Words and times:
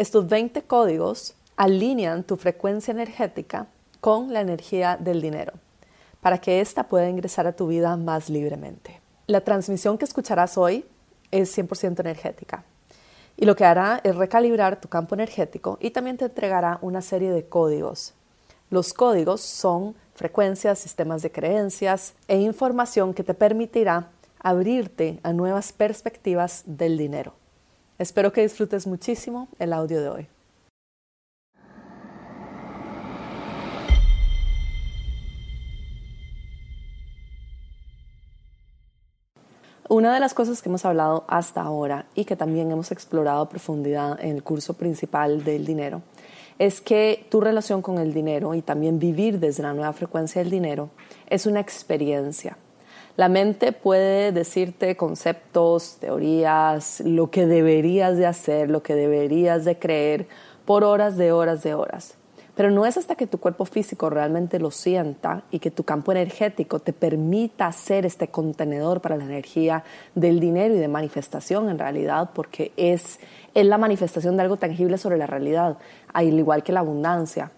Estos 0.00 0.28
20 0.28 0.62
códigos 0.62 1.34
alinean 1.58 2.24
tu 2.24 2.38
frecuencia 2.38 2.90
energética 2.90 3.66
con 4.00 4.32
la 4.32 4.40
energía 4.40 4.96
del 4.98 5.20
dinero 5.20 5.52
para 6.22 6.38
que 6.38 6.62
ésta 6.62 6.84
pueda 6.84 7.10
ingresar 7.10 7.46
a 7.46 7.52
tu 7.52 7.66
vida 7.66 7.94
más 7.98 8.30
libremente. 8.30 8.98
La 9.26 9.42
transmisión 9.42 9.98
que 9.98 10.06
escucharás 10.06 10.56
hoy 10.56 10.86
es 11.30 11.54
100% 11.54 12.00
energética 12.00 12.64
y 13.36 13.44
lo 13.44 13.54
que 13.54 13.66
hará 13.66 14.00
es 14.02 14.16
recalibrar 14.16 14.80
tu 14.80 14.88
campo 14.88 15.14
energético 15.14 15.76
y 15.82 15.90
también 15.90 16.16
te 16.16 16.24
entregará 16.24 16.78
una 16.80 17.02
serie 17.02 17.30
de 17.30 17.46
códigos. 17.46 18.14
Los 18.70 18.94
códigos 18.94 19.42
son 19.42 19.94
frecuencias, 20.14 20.78
sistemas 20.78 21.20
de 21.20 21.30
creencias 21.30 22.14
e 22.26 22.38
información 22.38 23.12
que 23.12 23.22
te 23.22 23.34
permitirá 23.34 24.08
abrirte 24.38 25.20
a 25.22 25.34
nuevas 25.34 25.74
perspectivas 25.74 26.62
del 26.64 26.96
dinero. 26.96 27.34
Espero 28.00 28.32
que 28.32 28.40
disfrutes 28.40 28.86
muchísimo 28.86 29.48
el 29.58 29.74
audio 29.74 30.00
de 30.00 30.08
hoy. 30.08 30.26
Una 39.90 40.14
de 40.14 40.20
las 40.20 40.32
cosas 40.32 40.62
que 40.62 40.70
hemos 40.70 40.86
hablado 40.86 41.26
hasta 41.28 41.60
ahora 41.60 42.06
y 42.14 42.24
que 42.24 42.36
también 42.36 42.70
hemos 42.70 42.90
explorado 42.90 43.42
a 43.42 43.48
profundidad 43.50 44.18
en 44.24 44.36
el 44.36 44.42
curso 44.42 44.72
principal 44.72 45.44
del 45.44 45.66
dinero 45.66 46.00
es 46.58 46.80
que 46.80 47.26
tu 47.30 47.42
relación 47.42 47.82
con 47.82 47.98
el 47.98 48.14
dinero 48.14 48.54
y 48.54 48.62
también 48.62 48.98
vivir 48.98 49.40
desde 49.40 49.62
la 49.62 49.74
nueva 49.74 49.92
frecuencia 49.92 50.40
del 50.40 50.50
dinero 50.50 50.88
es 51.28 51.44
una 51.44 51.60
experiencia. 51.60 52.56
La 53.16 53.28
mente 53.28 53.72
puede 53.72 54.32
decirte 54.32 54.96
conceptos, 54.96 55.96
teorías, 56.00 57.00
lo 57.00 57.30
que 57.30 57.46
deberías 57.46 58.16
de 58.16 58.26
hacer, 58.26 58.70
lo 58.70 58.82
que 58.82 58.94
deberías 58.94 59.64
de 59.64 59.78
creer 59.78 60.28
por 60.64 60.84
horas 60.84 61.16
de 61.16 61.32
horas 61.32 61.62
de 61.62 61.74
horas. 61.74 62.14
Pero 62.54 62.70
no 62.70 62.84
es 62.84 62.96
hasta 62.96 63.14
que 63.14 63.26
tu 63.26 63.38
cuerpo 63.38 63.64
físico 63.64 64.10
realmente 64.10 64.58
lo 64.58 64.70
sienta 64.70 65.44
y 65.50 65.60
que 65.60 65.70
tu 65.70 65.84
campo 65.84 66.12
energético 66.12 66.78
te 66.78 66.92
permita 66.92 67.72
ser 67.72 68.04
este 68.04 68.28
contenedor 68.28 69.00
para 69.00 69.16
la 69.16 69.24
energía 69.24 69.82
del 70.14 70.40
dinero 70.40 70.74
y 70.74 70.78
de 70.78 70.88
manifestación 70.88 71.68
en 71.70 71.78
realidad, 71.78 72.30
porque 72.34 72.72
es, 72.76 73.18
es 73.54 73.66
la 73.66 73.78
manifestación 73.78 74.36
de 74.36 74.42
algo 74.42 74.56
tangible 74.56 74.98
sobre 74.98 75.16
la 75.16 75.26
realidad, 75.26 75.78
al 76.12 76.38
igual 76.38 76.62
que 76.62 76.72
la 76.72 76.80
abundancia 76.80 77.50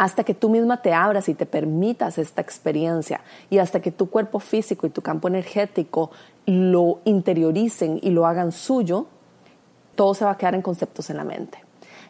hasta 0.00 0.24
que 0.24 0.32
tú 0.32 0.48
misma 0.48 0.80
te 0.80 0.94
abras 0.94 1.28
y 1.28 1.34
te 1.34 1.44
permitas 1.44 2.16
esta 2.16 2.40
experiencia 2.40 3.20
y 3.50 3.58
hasta 3.58 3.80
que 3.80 3.90
tu 3.90 4.08
cuerpo 4.08 4.40
físico 4.40 4.86
y 4.86 4.90
tu 4.90 5.02
campo 5.02 5.28
energético 5.28 6.10
lo 6.46 7.00
interioricen 7.04 8.00
y 8.02 8.08
lo 8.08 8.24
hagan 8.24 8.50
suyo, 8.50 9.08
todo 9.96 10.14
se 10.14 10.24
va 10.24 10.30
a 10.30 10.38
quedar 10.38 10.54
en 10.54 10.62
conceptos 10.62 11.10
en 11.10 11.18
la 11.18 11.24
mente. 11.24 11.58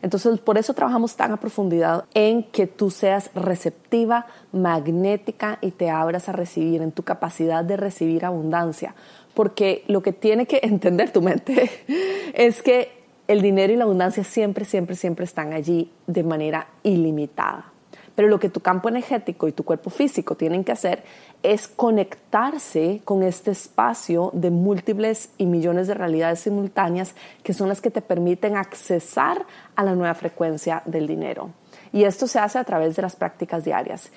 Entonces, 0.02 0.38
por 0.38 0.56
eso 0.56 0.72
trabajamos 0.72 1.16
tan 1.16 1.32
a 1.32 1.38
profundidad 1.38 2.04
en 2.14 2.44
que 2.44 2.68
tú 2.68 2.92
seas 2.92 3.28
receptiva, 3.34 4.26
magnética 4.52 5.58
y 5.60 5.72
te 5.72 5.90
abras 5.90 6.28
a 6.28 6.32
recibir, 6.32 6.82
en 6.82 6.92
tu 6.92 7.02
capacidad 7.02 7.64
de 7.64 7.76
recibir 7.76 8.24
abundancia. 8.24 8.94
Porque 9.34 9.82
lo 9.88 10.00
que 10.00 10.12
tiene 10.12 10.46
que 10.46 10.60
entender 10.62 11.10
tu 11.10 11.22
mente 11.22 11.68
es 12.34 12.62
que 12.62 13.00
el 13.26 13.42
dinero 13.42 13.72
y 13.72 13.76
la 13.76 13.82
abundancia 13.82 14.22
siempre, 14.22 14.64
siempre, 14.64 14.94
siempre 14.94 15.24
están 15.24 15.52
allí 15.52 15.90
de 16.06 16.22
manera 16.22 16.68
ilimitada. 16.84 17.72
Pero 18.20 18.28
lo 18.28 18.38
que 18.38 18.50
tu 18.50 18.60
campo 18.60 18.90
energético 18.90 19.48
y 19.48 19.52
tu 19.52 19.64
cuerpo 19.64 19.88
físico 19.88 20.34
tienen 20.34 20.62
que 20.62 20.72
hacer 20.72 21.04
es 21.42 21.66
conectarse 21.66 23.00
con 23.06 23.22
este 23.22 23.50
espacio 23.50 24.30
de 24.34 24.50
múltiples 24.50 25.30
y 25.38 25.46
millones 25.46 25.86
de 25.86 25.94
realidades 25.94 26.40
simultáneas 26.40 27.14
que 27.42 27.54
son 27.54 27.70
las 27.70 27.80
que 27.80 27.90
te 27.90 28.02
permiten 28.02 28.58
accesar 28.58 29.46
a 29.74 29.84
la 29.84 29.94
nueva 29.94 30.12
frecuencia 30.12 30.82
del 30.84 31.06
dinero. 31.06 31.48
Y 31.94 32.04
esto 32.04 32.26
se 32.26 32.38
hace 32.38 32.58
a 32.58 32.64
través 32.64 32.94
de 32.94 33.00
las 33.00 33.16
prácticas 33.16 33.64
diarias. 33.64 34.12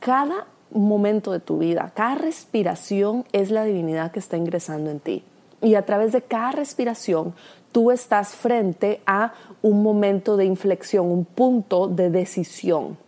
Cada 0.00 0.48
momento 0.70 1.32
de 1.32 1.40
tu 1.40 1.56
vida, 1.56 1.92
cada 1.94 2.16
respiración 2.16 3.24
es 3.32 3.50
la 3.50 3.64
divinidad 3.64 4.12
que 4.12 4.18
está 4.18 4.36
ingresando 4.36 4.90
en 4.90 5.00
ti. 5.00 5.24
Y 5.62 5.76
a 5.76 5.86
través 5.86 6.12
de 6.12 6.20
cada 6.20 6.52
respiración, 6.52 7.34
tú 7.72 7.90
estás 7.90 8.34
frente 8.34 9.00
a 9.06 9.32
un 9.62 9.82
momento 9.82 10.36
de 10.36 10.44
inflexión, 10.44 11.06
un 11.06 11.24
punto 11.24 11.88
de 11.88 12.10
decisión. 12.10 13.05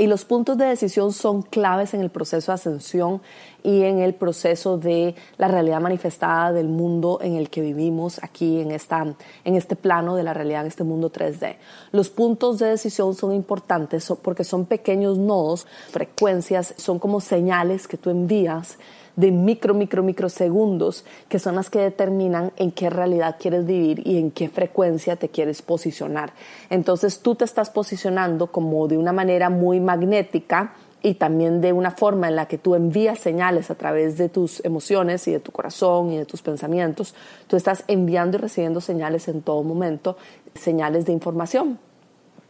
Y 0.00 0.06
los 0.06 0.24
puntos 0.24 0.56
de 0.56 0.64
decisión 0.64 1.12
son 1.12 1.42
claves 1.42 1.92
en 1.92 2.00
el 2.00 2.08
proceso 2.08 2.52
de 2.52 2.54
ascensión 2.54 3.20
y 3.62 3.82
en 3.82 3.98
el 3.98 4.14
proceso 4.14 4.78
de 4.78 5.14
la 5.36 5.46
realidad 5.46 5.78
manifestada 5.78 6.54
del 6.54 6.68
mundo 6.68 7.18
en 7.20 7.34
el 7.34 7.50
que 7.50 7.60
vivimos 7.60 8.18
aquí 8.22 8.62
en, 8.62 8.70
esta, 8.70 9.02
en 9.44 9.54
este 9.56 9.76
plano 9.76 10.16
de 10.16 10.22
la 10.22 10.32
realidad, 10.32 10.62
en 10.62 10.68
este 10.68 10.84
mundo 10.84 11.12
3D. 11.12 11.56
Los 11.92 12.08
puntos 12.08 12.58
de 12.58 12.68
decisión 12.68 13.14
son 13.14 13.34
importantes 13.34 14.10
porque 14.22 14.42
son 14.42 14.64
pequeños 14.64 15.18
nodos, 15.18 15.66
frecuencias, 15.90 16.72
son 16.78 16.98
como 16.98 17.20
señales 17.20 17.86
que 17.86 17.98
tú 17.98 18.08
envías 18.08 18.78
de 19.20 19.30
micro, 19.30 19.74
micro, 19.74 20.02
microsegundos 20.02 21.04
que 21.28 21.38
son 21.38 21.56
las 21.56 21.70
que 21.70 21.78
determinan 21.78 22.52
en 22.56 22.72
qué 22.72 22.90
realidad 22.90 23.36
quieres 23.38 23.66
vivir 23.66 24.06
y 24.06 24.18
en 24.18 24.30
qué 24.30 24.48
frecuencia 24.48 25.16
te 25.16 25.28
quieres 25.28 25.62
posicionar. 25.62 26.32
Entonces 26.70 27.20
tú 27.20 27.34
te 27.34 27.44
estás 27.44 27.70
posicionando 27.70 28.48
como 28.48 28.88
de 28.88 28.96
una 28.96 29.12
manera 29.12 29.50
muy 29.50 29.80
magnética 29.80 30.74
y 31.02 31.14
también 31.14 31.60
de 31.60 31.72
una 31.72 31.90
forma 31.90 32.28
en 32.28 32.36
la 32.36 32.46
que 32.46 32.58
tú 32.58 32.74
envías 32.74 33.18
señales 33.18 33.70
a 33.70 33.74
través 33.74 34.18
de 34.18 34.28
tus 34.28 34.64
emociones 34.64 35.26
y 35.28 35.32
de 35.32 35.40
tu 35.40 35.52
corazón 35.52 36.12
y 36.12 36.18
de 36.18 36.26
tus 36.26 36.42
pensamientos. 36.42 37.14
Tú 37.46 37.56
estás 37.56 37.84
enviando 37.88 38.36
y 38.36 38.40
recibiendo 38.40 38.80
señales 38.80 39.28
en 39.28 39.42
todo 39.42 39.62
momento, 39.62 40.16
señales 40.54 41.06
de 41.06 41.12
información. 41.12 41.78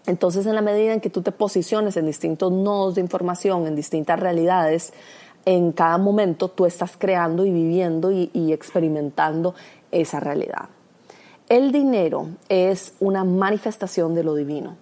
Entonces, 0.07 0.47
en 0.47 0.55
la 0.55 0.63
medida 0.63 0.93
en 0.93 1.01
que 1.01 1.11
tú 1.11 1.23
te 1.23 1.31
posiciones 1.31 1.97
en 1.97 2.07
distintos 2.07 2.51
nodos 2.51 2.95
de 2.95 3.03
información, 3.03 3.67
en 3.67 3.77
distintas 3.77 4.19
realidades, 4.19 4.93
en 5.45 5.73
cada 5.73 5.99
momento 5.99 6.49
tú 6.49 6.67
estás 6.67 6.97
creando 6.97 7.45
y 7.45 7.51
viviendo 7.51 8.11
y, 8.11 8.53
experimentando 8.53 9.55
esa 9.91 10.21
realidad. 10.21 10.69
El 11.49 11.73
dinero 11.73 12.29
es 12.49 12.95
una 13.01 13.25
manifestación 13.25 14.15
de 14.15 14.25
lo 14.25 14.35
divino. 14.35 14.77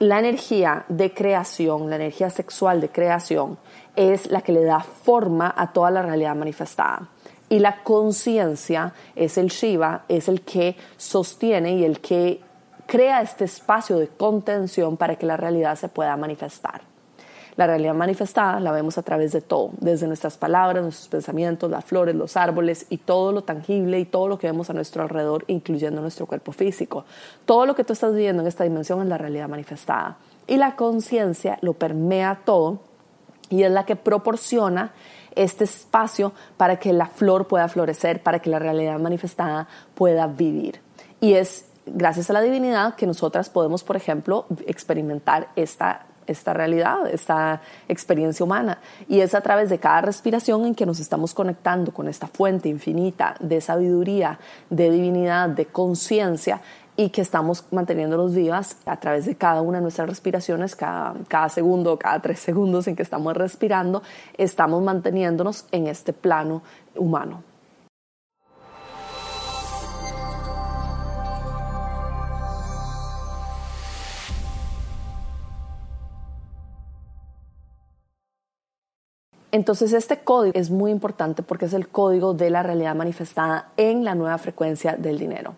La 0.00 0.18
energía 0.18 0.84
de 0.88 1.14
creación, 1.14 1.88
la 1.88 1.96
energía 1.96 2.30
sexual 2.30 2.80
de 2.80 2.88
creación, 2.88 3.58
es 3.94 4.28
la 4.30 4.40
que 4.40 4.52
le 4.52 4.64
da 4.64 4.80
forma 4.80 5.54
a 5.56 5.72
toda 5.72 5.90
la 5.90 6.02
realidad 6.02 6.34
manifestada. 6.34 7.08
Y 7.48 7.60
la 7.60 7.84
conciencia 7.84 8.92
es 9.14 9.38
el 9.38 9.48
Shiva, 9.48 10.04
es 10.08 10.28
el 10.28 10.40
que 10.40 10.76
sostiene 10.96 11.76
y 11.76 11.84
el 11.84 12.00
que 12.00 12.40
crea 12.86 13.22
este 13.22 13.44
espacio 13.44 13.98
de 13.98 14.08
contención 14.08 14.96
para 14.96 15.16
que 15.16 15.26
la 15.26 15.36
realidad 15.36 15.76
se 15.76 15.88
pueda 15.88 16.16
manifestar. 16.16 16.93
La 17.56 17.66
realidad 17.66 17.94
manifestada 17.94 18.58
la 18.58 18.72
vemos 18.72 18.98
a 18.98 19.02
través 19.02 19.32
de 19.32 19.40
todo, 19.40 19.70
desde 19.80 20.08
nuestras 20.08 20.36
palabras, 20.36 20.82
nuestros 20.82 21.08
pensamientos, 21.08 21.70
las 21.70 21.84
flores, 21.84 22.14
los 22.14 22.36
árboles 22.36 22.86
y 22.90 22.98
todo 22.98 23.30
lo 23.30 23.42
tangible 23.42 24.00
y 24.00 24.04
todo 24.04 24.26
lo 24.26 24.38
que 24.38 24.48
vemos 24.48 24.70
a 24.70 24.72
nuestro 24.72 25.02
alrededor, 25.02 25.44
incluyendo 25.46 26.00
nuestro 26.00 26.26
cuerpo 26.26 26.52
físico. 26.52 27.04
Todo 27.44 27.64
lo 27.66 27.76
que 27.76 27.84
tú 27.84 27.92
estás 27.92 28.12
viviendo 28.12 28.42
en 28.42 28.48
esta 28.48 28.64
dimensión 28.64 29.02
es 29.02 29.08
la 29.08 29.18
realidad 29.18 29.48
manifestada. 29.48 30.16
Y 30.46 30.56
la 30.56 30.74
conciencia 30.74 31.58
lo 31.60 31.74
permea 31.74 32.40
todo 32.44 32.80
y 33.50 33.62
es 33.62 33.70
la 33.70 33.86
que 33.86 33.94
proporciona 33.94 34.92
este 35.36 35.64
espacio 35.64 36.32
para 36.56 36.78
que 36.78 36.92
la 36.92 37.06
flor 37.06 37.46
pueda 37.46 37.68
florecer, 37.68 38.22
para 38.22 38.40
que 38.40 38.50
la 38.50 38.58
realidad 38.58 38.98
manifestada 38.98 39.68
pueda 39.94 40.26
vivir. 40.26 40.80
Y 41.20 41.34
es 41.34 41.66
gracias 41.86 42.30
a 42.30 42.32
la 42.32 42.40
divinidad 42.40 42.94
que 42.94 43.06
nosotras 43.06 43.50
podemos, 43.50 43.84
por 43.84 43.96
ejemplo, 43.96 44.46
experimentar 44.66 45.48
esta 45.56 46.06
esta 46.26 46.52
realidad, 46.52 47.06
esta 47.10 47.60
experiencia 47.88 48.44
humana. 48.44 48.78
Y 49.08 49.20
es 49.20 49.34
a 49.34 49.40
través 49.40 49.70
de 49.70 49.78
cada 49.78 50.00
respiración 50.00 50.64
en 50.66 50.74
que 50.74 50.86
nos 50.86 51.00
estamos 51.00 51.34
conectando 51.34 51.92
con 51.92 52.08
esta 52.08 52.26
fuente 52.26 52.68
infinita 52.68 53.36
de 53.40 53.60
sabiduría, 53.60 54.38
de 54.70 54.90
divinidad, 54.90 55.48
de 55.48 55.66
conciencia 55.66 56.60
y 56.96 57.10
que 57.10 57.20
estamos 57.20 57.64
manteniéndonos 57.72 58.34
vivas 58.34 58.76
a 58.86 58.98
través 58.98 59.26
de 59.26 59.34
cada 59.34 59.62
una 59.62 59.78
de 59.78 59.82
nuestras 59.82 60.08
respiraciones, 60.08 60.76
cada, 60.76 61.14
cada 61.28 61.48
segundo, 61.48 61.98
cada 61.98 62.20
tres 62.20 62.38
segundos 62.38 62.86
en 62.86 62.94
que 62.94 63.02
estamos 63.02 63.36
respirando, 63.36 64.02
estamos 64.38 64.82
manteniéndonos 64.82 65.66
en 65.72 65.88
este 65.88 66.12
plano 66.12 66.62
humano. 66.94 67.53
Entonces 79.54 79.92
este 79.92 80.18
código 80.18 80.58
es 80.58 80.70
muy 80.70 80.90
importante 80.90 81.44
porque 81.44 81.66
es 81.66 81.74
el 81.74 81.86
código 81.86 82.34
de 82.34 82.50
la 82.50 82.64
realidad 82.64 82.96
manifestada 82.96 83.68
en 83.76 84.04
la 84.04 84.16
nueva 84.16 84.36
frecuencia 84.38 84.96
del 84.96 85.16
dinero. 85.16 85.54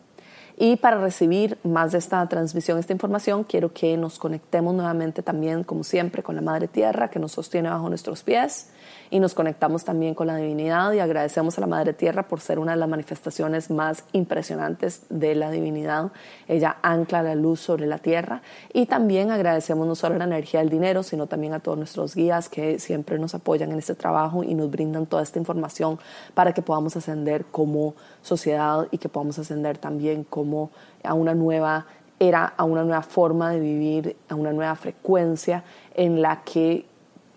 Y 0.58 0.76
para 0.76 1.00
recibir 1.00 1.56
más 1.64 1.92
de 1.92 1.98
esta 1.98 2.28
transmisión, 2.28 2.78
esta 2.78 2.92
información, 2.92 3.44
quiero 3.44 3.72
que 3.72 3.96
nos 3.96 4.18
conectemos 4.18 4.74
nuevamente 4.74 5.22
también, 5.22 5.64
como 5.64 5.82
siempre, 5.82 6.22
con 6.22 6.36
la 6.36 6.42
Madre 6.42 6.68
Tierra 6.68 7.08
que 7.08 7.18
nos 7.18 7.32
sostiene 7.32 7.70
bajo 7.70 7.88
nuestros 7.88 8.22
pies 8.22 8.68
y 9.10 9.20
nos 9.20 9.34
conectamos 9.34 9.84
también 9.84 10.14
con 10.14 10.26
la 10.26 10.36
divinidad 10.36 10.92
y 10.92 11.00
agradecemos 11.00 11.56
a 11.58 11.60
la 11.60 11.66
Madre 11.66 11.92
Tierra 11.92 12.24
por 12.24 12.40
ser 12.40 12.58
una 12.58 12.72
de 12.72 12.78
las 12.78 12.88
manifestaciones 12.88 13.70
más 13.70 14.04
impresionantes 14.12 15.02
de 15.08 15.34
la 15.34 15.50
divinidad. 15.50 16.12
Ella 16.48 16.76
ancla 16.82 17.22
la 17.22 17.34
luz 17.34 17.60
sobre 17.60 17.86
la 17.86 17.98
tierra 17.98 18.42
y 18.72 18.86
también 18.86 19.30
agradecemos 19.30 19.86
no 19.86 19.94
solo 19.94 20.16
la 20.16 20.24
energía 20.24 20.60
del 20.60 20.70
dinero, 20.70 21.02
sino 21.02 21.26
también 21.26 21.52
a 21.52 21.60
todos 21.60 21.78
nuestros 21.78 22.14
guías 22.14 22.48
que 22.48 22.78
siempre 22.78 23.18
nos 23.18 23.34
apoyan 23.34 23.72
en 23.72 23.78
este 23.78 23.94
trabajo 23.94 24.42
y 24.44 24.54
nos 24.54 24.70
brindan 24.70 25.06
toda 25.06 25.22
esta 25.22 25.38
información 25.38 25.98
para 26.34 26.52
que 26.52 26.62
podamos 26.62 26.96
ascender 26.96 27.44
como 27.46 27.94
sociedad 28.22 28.88
y 28.90 28.98
que 28.98 29.08
podamos 29.08 29.38
ascender 29.38 29.78
también 29.78 30.24
como 30.24 30.70
a 31.04 31.14
una 31.14 31.34
nueva 31.34 31.86
era, 32.18 32.54
a 32.56 32.64
una 32.64 32.82
nueva 32.82 33.02
forma 33.02 33.50
de 33.50 33.60
vivir, 33.60 34.16
a 34.28 34.34
una 34.34 34.52
nueva 34.52 34.74
frecuencia 34.76 35.64
en 35.94 36.22
la 36.22 36.42
que 36.42 36.86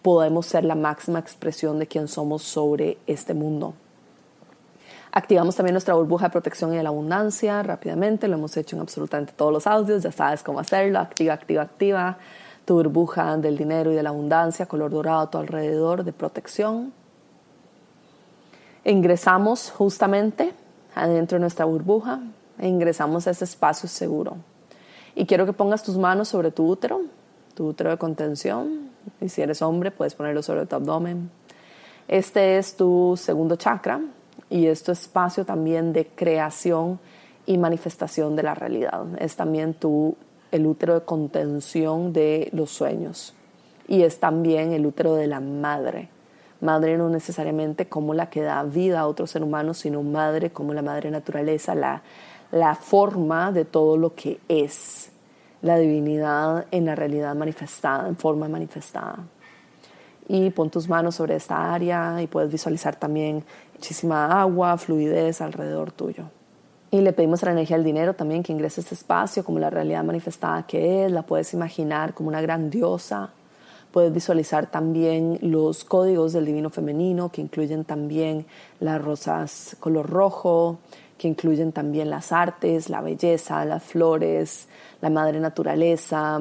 podemos 0.02 0.46
ser 0.46 0.64
la 0.64 0.76
máxima 0.76 1.20
expresión 1.20 1.80
de 1.80 1.88
quién 1.88 2.08
somos 2.08 2.44
sobre 2.44 2.98
este 3.08 3.34
mundo. 3.34 3.74
Activamos 5.12 5.56
también 5.56 5.74
nuestra 5.74 5.96
burbuja 5.96 6.26
de 6.26 6.32
protección 6.32 6.74
y 6.74 6.78
de 6.78 6.84
la 6.84 6.90
abundancia 6.90 7.64
rápidamente, 7.64 8.28
lo 8.28 8.36
hemos 8.36 8.56
hecho 8.58 8.76
en 8.76 8.84
absolutamente 8.84 9.34
todos 9.36 9.52
los 9.52 9.66
audios, 9.66 10.04
ya 10.04 10.12
sabes 10.12 10.44
cómo 10.44 10.60
hacerlo, 10.60 11.00
activa, 11.00 11.34
activa, 11.34 11.64
activa, 11.64 12.18
tu 12.66 12.76
burbuja 12.76 13.36
del 13.38 13.58
dinero 13.58 13.92
y 13.92 13.96
de 13.96 14.04
la 14.04 14.10
abundancia, 14.10 14.68
color 14.68 14.92
dorado 14.92 15.22
a 15.22 15.30
tu 15.32 15.40
alrededor 15.40 16.04
de 16.04 16.14
protección. 16.14 16.94
Ingresamos 18.86 19.72
justamente 19.72 20.54
adentro 20.94 21.38
de 21.38 21.42
nuestra 21.42 21.66
burbuja 21.66 22.20
e 22.60 22.68
ingresamos 22.68 23.26
a 23.26 23.32
ese 23.32 23.46
espacio 23.46 23.90
seguro. 23.90 24.38
Y 25.16 25.26
quiero 25.26 25.48
que 25.48 25.54
pongas 25.54 25.82
tus 25.82 25.98
manos 25.98 26.28
sobre 26.28 26.52
tu 26.52 26.68
útero, 26.68 27.02
tu 27.56 27.68
útero 27.68 27.90
de 27.90 27.98
contención, 27.98 28.89
y 29.22 29.30
si 29.30 29.42
eres 29.42 29.62
hombre, 29.62 29.92
puedes 29.92 30.16
ponerlo 30.16 30.42
sobre 30.42 30.66
tu 30.66 30.76
abdomen. 30.76 31.30
Este 32.08 32.58
es 32.58 32.76
tu 32.76 33.16
segundo 33.18 33.56
chakra 33.56 34.02
y 34.50 34.68
es 34.68 34.84
tu 34.84 34.92
espacio 34.92 35.46
también 35.46 35.94
de 35.94 36.08
creación 36.08 37.00
y 37.46 37.58
manifestación 37.58 38.36
de 38.36 38.44
la 38.44 38.56
realidad. 38.56 39.06
Es 39.20 39.36
también 39.36 39.74
tu, 39.74 40.16
el 40.52 40.66
útero 40.66 40.96
de 40.96 41.06
contención 41.06 42.14
de 42.14 42.50
los 42.52 42.72
sueños 42.72 43.34
y 43.88 44.04
es 44.04 44.20
también 44.20 44.72
el 44.72 44.86
útero 44.86 45.16
de 45.16 45.28
la 45.28 45.40
madre. 45.40 46.10
Madre 46.62 46.98
no 46.98 47.10
necesariamente 47.10 47.88
como 47.88 48.14
la 48.14 48.30
que 48.30 48.42
da 48.42 48.62
vida 48.64 49.00
a 49.00 49.08
otro 49.08 49.26
ser 49.28 49.44
humano, 49.44 49.74
sino 49.74 50.04
madre 50.04 50.52
como 50.52 50.74
la 50.74 50.82
madre 50.82 51.10
naturaleza, 51.10 51.74
la, 51.74 52.04
la 52.52 52.76
forma 52.76 53.52
de 53.52 53.66
todo 53.66 53.98
lo 53.98 54.14
que 54.14 54.40
es 54.48 55.12
la 55.62 55.78
divinidad 55.78 56.66
en 56.72 56.86
la 56.86 56.96
realidad 56.96 57.36
manifestada, 57.36 58.08
en 58.08 58.16
forma 58.16 58.48
manifestada. 58.48 59.18
Y 60.28 60.52
pon 60.52 60.70
tus 60.70 60.88
manos 60.88 61.16
sobre 61.16 61.36
esta 61.36 61.74
área 61.74 62.22
y 62.22 62.28
puedes 62.28 62.52
visualizar 62.52 62.96
también 62.96 63.44
muchísima 63.74 64.42
agua, 64.42 64.78
fluidez 64.78 65.42
alrededor 65.42 65.92
tuyo. 65.92 66.26
Y 66.92 67.02
le 67.02 67.14
pedimos 67.14 67.44
a 67.44 67.48
la 67.48 67.52
energía 67.54 67.78
del 67.78 67.86
dinero 67.86 68.16
también 68.16 68.42
que 68.42 68.52
ingrese 68.52 68.82
a 68.82 68.84
este 68.84 68.96
espacio 68.96 69.44
como 69.44 69.60
la 69.60 69.70
realidad 69.70 70.04
manifestada 70.04 70.64
que 70.64 71.06
es, 71.06 71.12
la 71.12 71.24
puedes 71.24 71.54
imaginar 71.54 72.14
como 72.14 72.30
una 72.30 72.42
gran 72.42 72.70
diosa. 72.70 73.30
Puedes 73.92 74.14
visualizar 74.14 74.68
también 74.70 75.40
los 75.42 75.84
códigos 75.84 76.34
del 76.34 76.46
divino 76.46 76.70
femenino 76.70 77.32
que 77.32 77.42
incluyen 77.42 77.86
también 77.86 78.46
las 78.80 79.02
rosas 79.02 79.76
color 79.80 80.10
rojo, 80.10 80.80
que 81.20 81.28
incluyen 81.28 81.72
también 81.74 82.10
las 82.10 82.32
artes, 82.32 82.90
la 82.90 83.02
belleza, 83.02 83.64
las 83.66 83.84
flores, 83.84 84.68
la 85.02 85.12
madre 85.12 85.40
naturaleza, 85.40 86.40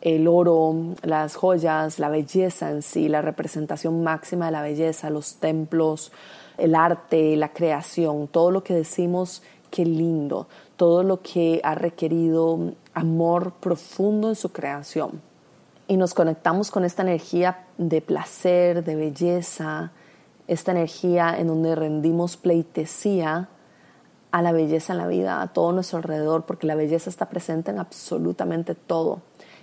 el 0.00 0.26
oro, 0.26 0.74
las 1.02 1.36
joyas, 1.36 1.98
la 1.98 2.08
belleza 2.08 2.70
en 2.70 2.82
sí, 2.82 3.08
la 3.08 3.22
representación 3.22 4.02
máxima 4.02 4.46
de 4.46 4.52
la 4.52 4.62
belleza, 4.62 5.10
los 5.10 5.36
templos, 5.36 6.10
el 6.58 6.74
arte, 6.74 7.36
la 7.36 7.52
creación, 7.52 8.26
todo 8.26 8.50
lo 8.50 8.64
que 8.64 8.74
decimos, 8.74 9.42
qué 9.70 9.84
lindo, 9.84 10.48
todo 10.76 11.02
lo 11.02 11.20
que 11.20 11.60
ha 11.62 11.74
requerido 11.74 12.72
amor 12.94 13.52
profundo 13.60 14.30
en 14.30 14.36
su 14.36 14.52
creación. 14.52 15.20
Y 15.86 15.98
nos 15.98 16.14
conectamos 16.14 16.70
con 16.70 16.84
esta 16.86 17.02
energía 17.02 17.66
de 17.76 18.00
placer, 18.00 18.84
de 18.84 18.96
belleza, 18.96 19.92
esta 20.48 20.72
energía 20.72 21.36
en 21.38 21.48
donde 21.48 21.74
rendimos 21.74 22.38
pleitesía 22.38 23.48
a 24.34 24.42
la 24.42 24.50
belleza 24.50 24.94
en 24.94 24.98
la 24.98 25.06
vida, 25.06 25.40
a 25.40 25.52
todo 25.52 25.70
nuestro 25.70 25.98
alrededor, 25.98 26.42
porque 26.44 26.66
la 26.66 26.74
belleza 26.74 27.08
está 27.08 27.28
presente 27.28 27.70
en 27.70 27.78
absolutamente 27.78 28.74
todo 28.74 29.20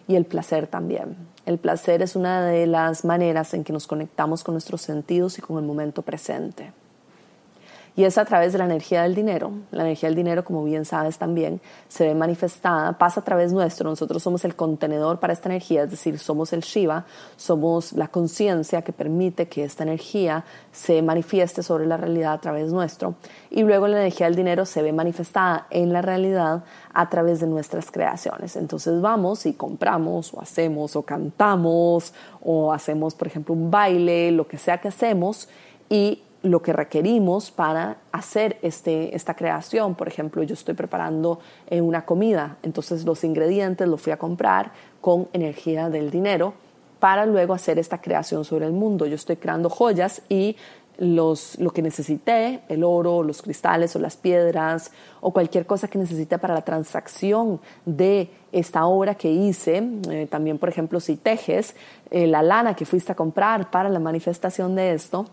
y 0.07 0.15
el 0.15 0.23
placer 0.23 0.65
también. 0.65 1.18
El 1.45 1.57
placer 1.57 2.01
es 2.01 2.15
una 2.15 2.45
de 2.45 2.68
las 2.68 3.03
maneras 3.03 3.53
en 3.53 3.65
que 3.65 3.73
nos 3.73 3.85
conectamos 3.85 4.45
con 4.45 4.53
nuestros 4.53 4.81
sentidos 4.81 5.38
y 5.38 5.41
con 5.41 5.57
el 5.57 5.65
momento 5.65 6.03
presente 6.03 6.71
y 7.95 8.05
es 8.05 8.17
a 8.17 8.25
través 8.25 8.53
de 8.53 8.59
la 8.59 8.65
energía 8.65 9.03
del 9.03 9.15
dinero. 9.15 9.51
La 9.71 9.83
energía 9.83 10.07
del 10.07 10.15
dinero, 10.15 10.45
como 10.45 10.63
bien 10.63 10.85
sabes 10.85 11.17
también, 11.17 11.59
se 11.89 12.07
ve 12.07 12.15
manifestada, 12.15 12.97
pasa 12.97 13.19
a 13.19 13.23
través 13.23 13.51
nuestro. 13.51 13.89
Nosotros 13.89 14.23
somos 14.23 14.45
el 14.45 14.55
contenedor 14.55 15.19
para 15.19 15.33
esta 15.33 15.49
energía, 15.49 15.83
es 15.83 15.91
decir, 15.91 16.17
somos 16.17 16.53
el 16.53 16.61
Shiva, 16.61 17.05
somos 17.35 17.91
la 17.93 18.07
conciencia 18.07 18.81
que 18.81 18.93
permite 18.93 19.49
que 19.49 19.65
esta 19.65 19.83
energía 19.83 20.45
se 20.71 21.01
manifieste 21.01 21.63
sobre 21.63 21.85
la 21.85 21.97
realidad 21.97 22.33
a 22.33 22.39
través 22.39 22.71
nuestro. 22.71 23.15
Y 23.49 23.63
luego 23.63 23.88
la 23.89 23.99
energía 23.99 24.27
del 24.27 24.35
dinero 24.35 24.65
se 24.65 24.81
ve 24.81 24.93
manifestada 24.93 25.67
en 25.69 25.91
la 25.91 26.01
realidad 26.01 26.63
a 26.93 27.09
través 27.09 27.41
de 27.41 27.47
nuestras 27.47 27.91
creaciones. 27.91 28.55
Entonces 28.55 29.01
vamos 29.01 29.45
y 29.45 29.53
compramos 29.53 30.33
o 30.33 30.41
hacemos 30.41 30.95
o 30.95 31.01
cantamos 31.01 32.13
o 32.41 32.71
hacemos, 32.71 33.15
por 33.15 33.27
ejemplo, 33.27 33.53
un 33.53 33.69
baile, 33.69 34.31
lo 34.31 34.47
que 34.47 34.57
sea 34.57 34.79
que 34.79 34.88
hacemos 34.88 35.49
y 35.89 36.23
lo 36.43 36.61
que 36.61 36.73
requerimos 36.73 37.51
para 37.51 37.97
hacer 38.11 38.57
este, 38.61 39.15
esta 39.15 39.35
creación. 39.35 39.95
Por 39.95 40.07
ejemplo, 40.07 40.43
yo 40.43 40.53
estoy 40.53 40.73
preparando 40.73 41.39
eh, 41.67 41.81
una 41.81 42.05
comida, 42.05 42.57
entonces 42.63 43.05
los 43.05 43.23
ingredientes 43.23 43.88
los 43.88 44.01
fui 44.01 44.12
a 44.12 44.17
comprar 44.17 44.71
con 45.01 45.27
energía 45.33 45.89
del 45.89 46.10
dinero 46.10 46.53
para 47.00 47.25
luego 47.25 47.53
hacer 47.53 47.79
esta 47.79 48.00
creación 48.00 48.45
sobre 48.45 48.65
el 48.65 48.74
mundo. 48.74 49.05
Yo 49.05 49.15
estoy 49.15 49.36
creando 49.36 49.69
joyas 49.69 50.21
y 50.29 50.55
los, 50.98 51.57
lo 51.57 51.71
que 51.71 51.81
necesité, 51.81 52.62
el 52.69 52.83
oro, 52.83 53.24
los 53.24 53.41
cristales 53.41 53.95
o 53.95 54.00
las 54.00 54.17
piedras 54.17 54.91
o 55.19 55.31
cualquier 55.31 55.65
cosa 55.65 55.88
que 55.88 55.98
necesite 55.98 56.38
para 56.38 56.53
la 56.53 56.62
transacción 56.62 57.60
de 57.86 58.29
esta 58.51 58.86
obra 58.86 59.15
que 59.15 59.31
hice. 59.31 59.83
Eh, 60.10 60.27
también, 60.29 60.60
por 60.60 60.69
ejemplo, 60.69 61.00
si 61.00 61.15
tejes, 61.15 61.75
eh, 62.12 62.27
la 62.27 62.43
lana 62.43 62.75
que 62.75 62.86
fuiste 62.86 63.12
a 63.12 63.15
comprar 63.15 63.71
para 63.71 63.89
la 63.89 64.00
manifestación 64.00 64.75
de 64.75 64.93
esto, 64.93 65.25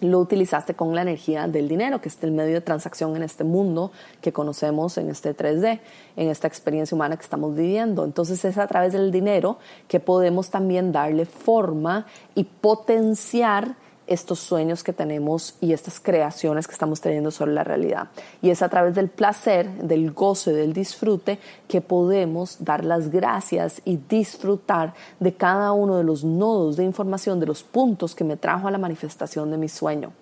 lo 0.00 0.20
utilizaste 0.20 0.74
con 0.74 0.94
la 0.94 1.02
energía 1.02 1.48
del 1.48 1.68
dinero, 1.68 2.00
que 2.00 2.08
es 2.08 2.18
el 2.22 2.30
medio 2.30 2.54
de 2.54 2.60
transacción 2.60 3.16
en 3.16 3.22
este 3.22 3.44
mundo 3.44 3.90
que 4.20 4.32
conocemos 4.32 4.96
en 4.98 5.10
este 5.10 5.36
3D, 5.36 5.80
en 6.16 6.28
esta 6.28 6.46
experiencia 6.46 6.94
humana 6.94 7.16
que 7.16 7.22
estamos 7.22 7.54
viviendo. 7.54 8.04
Entonces 8.04 8.44
es 8.44 8.58
a 8.58 8.66
través 8.66 8.92
del 8.92 9.10
dinero 9.10 9.58
que 9.88 10.00
podemos 10.00 10.50
también 10.50 10.92
darle 10.92 11.26
forma 11.26 12.06
y 12.34 12.44
potenciar 12.44 13.76
estos 14.08 14.38
sueños 14.40 14.82
que 14.82 14.92
tenemos 14.92 15.54
y 15.60 15.72
estas 15.72 16.00
creaciones 16.00 16.66
que 16.66 16.72
estamos 16.72 17.00
teniendo 17.00 17.30
sobre 17.30 17.52
la 17.52 17.64
realidad. 17.64 18.08
Y 18.42 18.50
es 18.50 18.62
a 18.62 18.68
través 18.68 18.94
del 18.94 19.08
placer, 19.08 19.70
del 19.82 20.12
gozo 20.12 20.50
y 20.50 20.54
del 20.54 20.72
disfrute 20.72 21.38
que 21.68 21.80
podemos 21.80 22.56
dar 22.60 22.84
las 22.84 23.10
gracias 23.10 23.82
y 23.84 23.98
disfrutar 24.08 24.94
de 25.20 25.34
cada 25.34 25.72
uno 25.72 25.96
de 25.96 26.04
los 26.04 26.24
nodos 26.24 26.76
de 26.76 26.84
información, 26.84 27.40
de 27.40 27.46
los 27.46 27.62
puntos 27.62 28.14
que 28.14 28.24
me 28.24 28.36
trajo 28.36 28.68
a 28.68 28.70
la 28.70 28.78
manifestación 28.78 29.50
de 29.50 29.58
mi 29.58 29.68
sueño. 29.68 30.12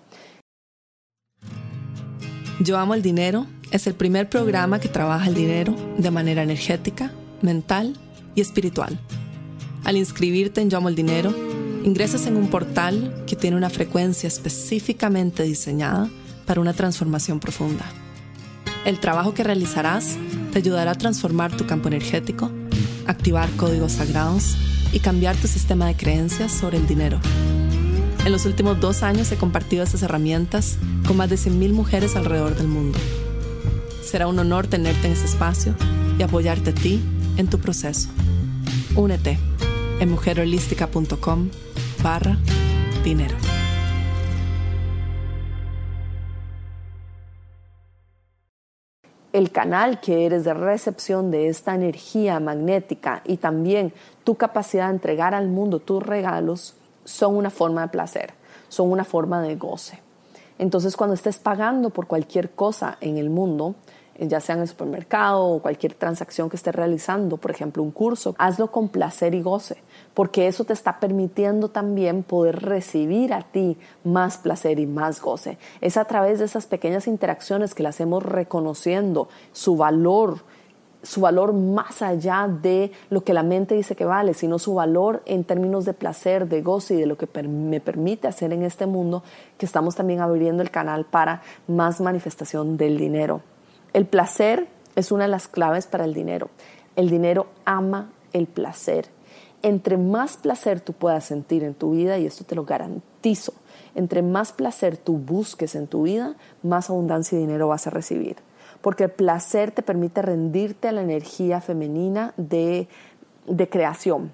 Yo 2.61 2.79
amo 2.79 2.95
el 2.95 3.03
dinero 3.03 3.47
es 3.73 3.87
el 3.87 3.95
primer 3.95 4.29
programa 4.29 4.79
que 4.79 4.89
trabaja 4.89 5.29
el 5.29 5.35
dinero 5.35 5.75
de 5.99 6.11
manera 6.11 6.43
energética, 6.43 7.11
mental 7.43 7.95
y 8.35 8.41
espiritual. 8.41 8.99
Al 9.85 9.97
inscribirte 9.97 10.61
en 10.61 10.71
Yo 10.71 10.79
amo 10.79 10.89
el 10.89 10.95
dinero, 10.95 11.35
ingresas 11.85 12.27
en 12.27 12.37
un 12.37 12.49
portal 12.49 13.25
tiene 13.37 13.57
una 13.57 13.71
frecuencia 13.71 14.27
específicamente 14.27 15.43
diseñada 15.43 16.09
para 16.47 16.61
una 16.61 16.73
transformación 16.73 17.41
profunda. 17.41 17.85
El 18.85 19.01
trabajo 19.01 19.35
que 19.35 19.45
realizarás 19.45 20.17
te 20.53 20.59
ayudará 20.59 20.93
a 20.93 20.95
transformar 20.95 21.57
tu 21.57 21.67
campo 21.67 21.89
energético, 21.89 22.51
activar 23.07 23.51
códigos 23.57 23.93
sagrados 23.93 24.57
y 24.93 25.01
cambiar 25.01 25.37
tu 25.37 25.49
sistema 25.49 25.87
de 25.87 25.97
creencias 25.97 26.53
sobre 26.53 26.79
el 26.79 26.87
dinero. 26.87 27.21
En 28.25 28.33
los 28.33 28.47
últimos 28.47 28.81
dos 28.81 29.03
años 29.03 29.31
he 29.33 29.37
compartido 29.37 29.85
estas 29.85 30.03
herramientas 30.03 30.79
con 31.07 31.17
más 31.17 31.31
de 31.31 31.37
100.000 31.37 31.73
mujeres 31.73 32.17
alrededor 32.17 32.57
del 32.57 32.69
mundo. 32.69 32.99
Será 34.05 34.27
un 34.29 34.39
honor 34.39 34.67
tenerte 34.67 35.07
en 35.07 35.13
este 35.13 35.27
espacio 35.27 35.75
y 36.19 36.23
apoyarte 36.23 36.71
a 36.71 36.75
ti 36.75 37.01
en 37.37 37.49
tu 37.49 37.59
proceso. 37.59 38.09
Únete 38.95 39.39
en 40.01 40.11
mujerholística.com 40.11 41.51
barra 42.03 42.39
dinero. 43.07 43.37
el 49.33 49.53
canal 49.53 50.01
que 50.01 50.25
eres 50.25 50.45
de 50.45 50.55
recepción 50.55 51.31
de 51.31 51.49
esta 51.49 51.75
energía 51.75 52.41
magnética 52.41 53.21
y 53.27 53.37
también 53.37 53.93
tu 54.25 54.35
capacidad 54.37 54.87
de 54.89 54.95
entregar 54.95 55.35
al 55.35 55.49
mundo 55.49 55.79
tus 55.79 56.03
regalos 56.03 56.75
son 57.05 57.37
una 57.37 57.51
forma 57.51 57.83
de 57.83 57.89
placer, 57.89 58.33
son 58.69 58.91
una 58.91 59.05
forma 59.05 59.43
de 59.43 59.57
goce. 59.57 60.01
Entonces 60.59 60.97
cuando 60.97 61.13
estés 61.13 61.39
pagando 61.39 61.91
por 61.91 62.07
cualquier 62.07 62.53
cosa 62.53 62.97
en 63.03 63.19
el 63.19 63.29
mundo, 63.29 63.75
ya 64.19 64.41
sea 64.41 64.55
en 64.55 64.63
el 64.63 64.69
supermercado 64.69 65.45
o 65.45 65.63
cualquier 65.63 65.95
transacción 65.95 66.49
que 66.49 66.57
estés 66.57 66.75
realizando, 66.75 67.37
por 67.37 67.51
ejemplo 67.51 67.83
un 67.83 67.91
curso, 67.91 68.35
hazlo 68.39 68.71
con 68.71 68.89
placer 68.89 69.35
y 69.35 69.43
goce, 69.43 69.77
porque 70.15 70.47
eso 70.47 70.65
te 70.65 70.73
está 70.73 70.99
permitiendo 71.01 71.69
también 71.69 72.23
poder 72.23 72.63
recibir 72.63 73.35
a 73.35 73.43
ti 73.43 73.77
más 74.05 74.39
placer 74.39 74.79
y 74.79 74.87
más 74.87 75.21
goce. 75.21 75.59
Es 75.81 75.97
a 75.97 76.05
través 76.05 76.39
de 76.39 76.47
esas 76.47 76.67
pequeñas 76.67 77.07
interacciones 77.07 77.75
que 77.75 77.83
las 77.83 77.97
hacemos 77.97 78.23
reconociendo 78.23 79.29
su 79.53 79.77
valor, 79.77 80.41
su 81.03 81.21
valor 81.21 81.53
más 81.53 82.03
allá 82.03 82.49
de 82.49 82.93
lo 83.11 83.23
que 83.23 83.33
la 83.33 83.43
mente 83.43 83.75
dice 83.75 83.97
que 83.97 84.05
vale, 84.05 84.35
sino 84.35 84.59
su 84.59 84.75
valor 84.75 85.23
en 85.25 85.45
términos 85.45 85.85
de 85.85 85.93
placer, 85.93 86.49
de 86.49 86.63
goce 86.63 86.95
y 86.95 87.01
de 87.01 87.07
lo 87.07 87.17
que 87.17 87.27
me 87.43 87.81
permite 87.81 88.29
hacer 88.29 88.53
en 88.53 88.63
este 88.63 88.87
mundo, 88.87 89.23
que 89.57 89.67
estamos 89.67 89.95
también 89.95 90.21
abriendo 90.21 90.63
el 90.63 90.71
canal 90.71 91.05
para 91.05 91.43
más 91.69 92.01
manifestación 92.01 92.77
del 92.77 92.99
dinero. 92.99 93.41
El 93.97 94.05
placer 94.05 94.69
es 94.95 95.11
una 95.11 95.25
de 95.25 95.31
las 95.31 95.49
claves 95.49 95.87
para 95.87 96.05
el 96.05 96.13
dinero. 96.13 96.51
El 96.97 97.09
dinero 97.09 97.47
ama 97.65 98.13
el 98.35 98.47
placer. 98.47 99.07
Entre 99.63 99.97
más 99.97 100.37
placer 100.37 100.81
tú 100.81 100.93
puedas 100.93 101.25
sentir 101.25 101.65
en 101.65 101.73
tu 101.73 101.93
vida, 101.93 102.19
y 102.19 102.27
esto 102.27 102.45
te 102.45 102.55
lo 102.55 102.67
garantizo, 102.67 103.55
entre 103.95 104.21
más 104.21 104.53
placer 104.53 104.99
tú 104.99 105.17
busques 105.17 105.75
en 105.75 105.87
tu 105.87 106.03
vida, 106.03 106.37
más 106.63 106.91
abundancia 106.91 107.39
y 107.39 107.41
dinero 107.41 107.69
vas 107.69 107.87
a 107.87 107.91
recibir. 107.91 108.37
Porque 108.83 109.05
el 109.05 109.11
placer 109.13 109.71
te 109.71 109.81
permite 109.81 110.21
rendirte 110.21 110.89
a 110.89 110.93
la 110.93 111.01
energía 111.01 111.63
femenina 111.63 112.35
de, 112.37 112.89
de 113.47 113.69
creación 113.71 114.31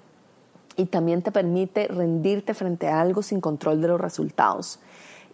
y 0.75 0.87
también 0.87 1.21
te 1.21 1.31
permite 1.31 1.87
rendirte 1.87 2.53
frente 2.53 2.89
a 2.89 2.99
algo 2.99 3.23
sin 3.23 3.39
control 3.39 3.81
de 3.81 3.87
los 3.87 4.01
resultados. 4.01 4.81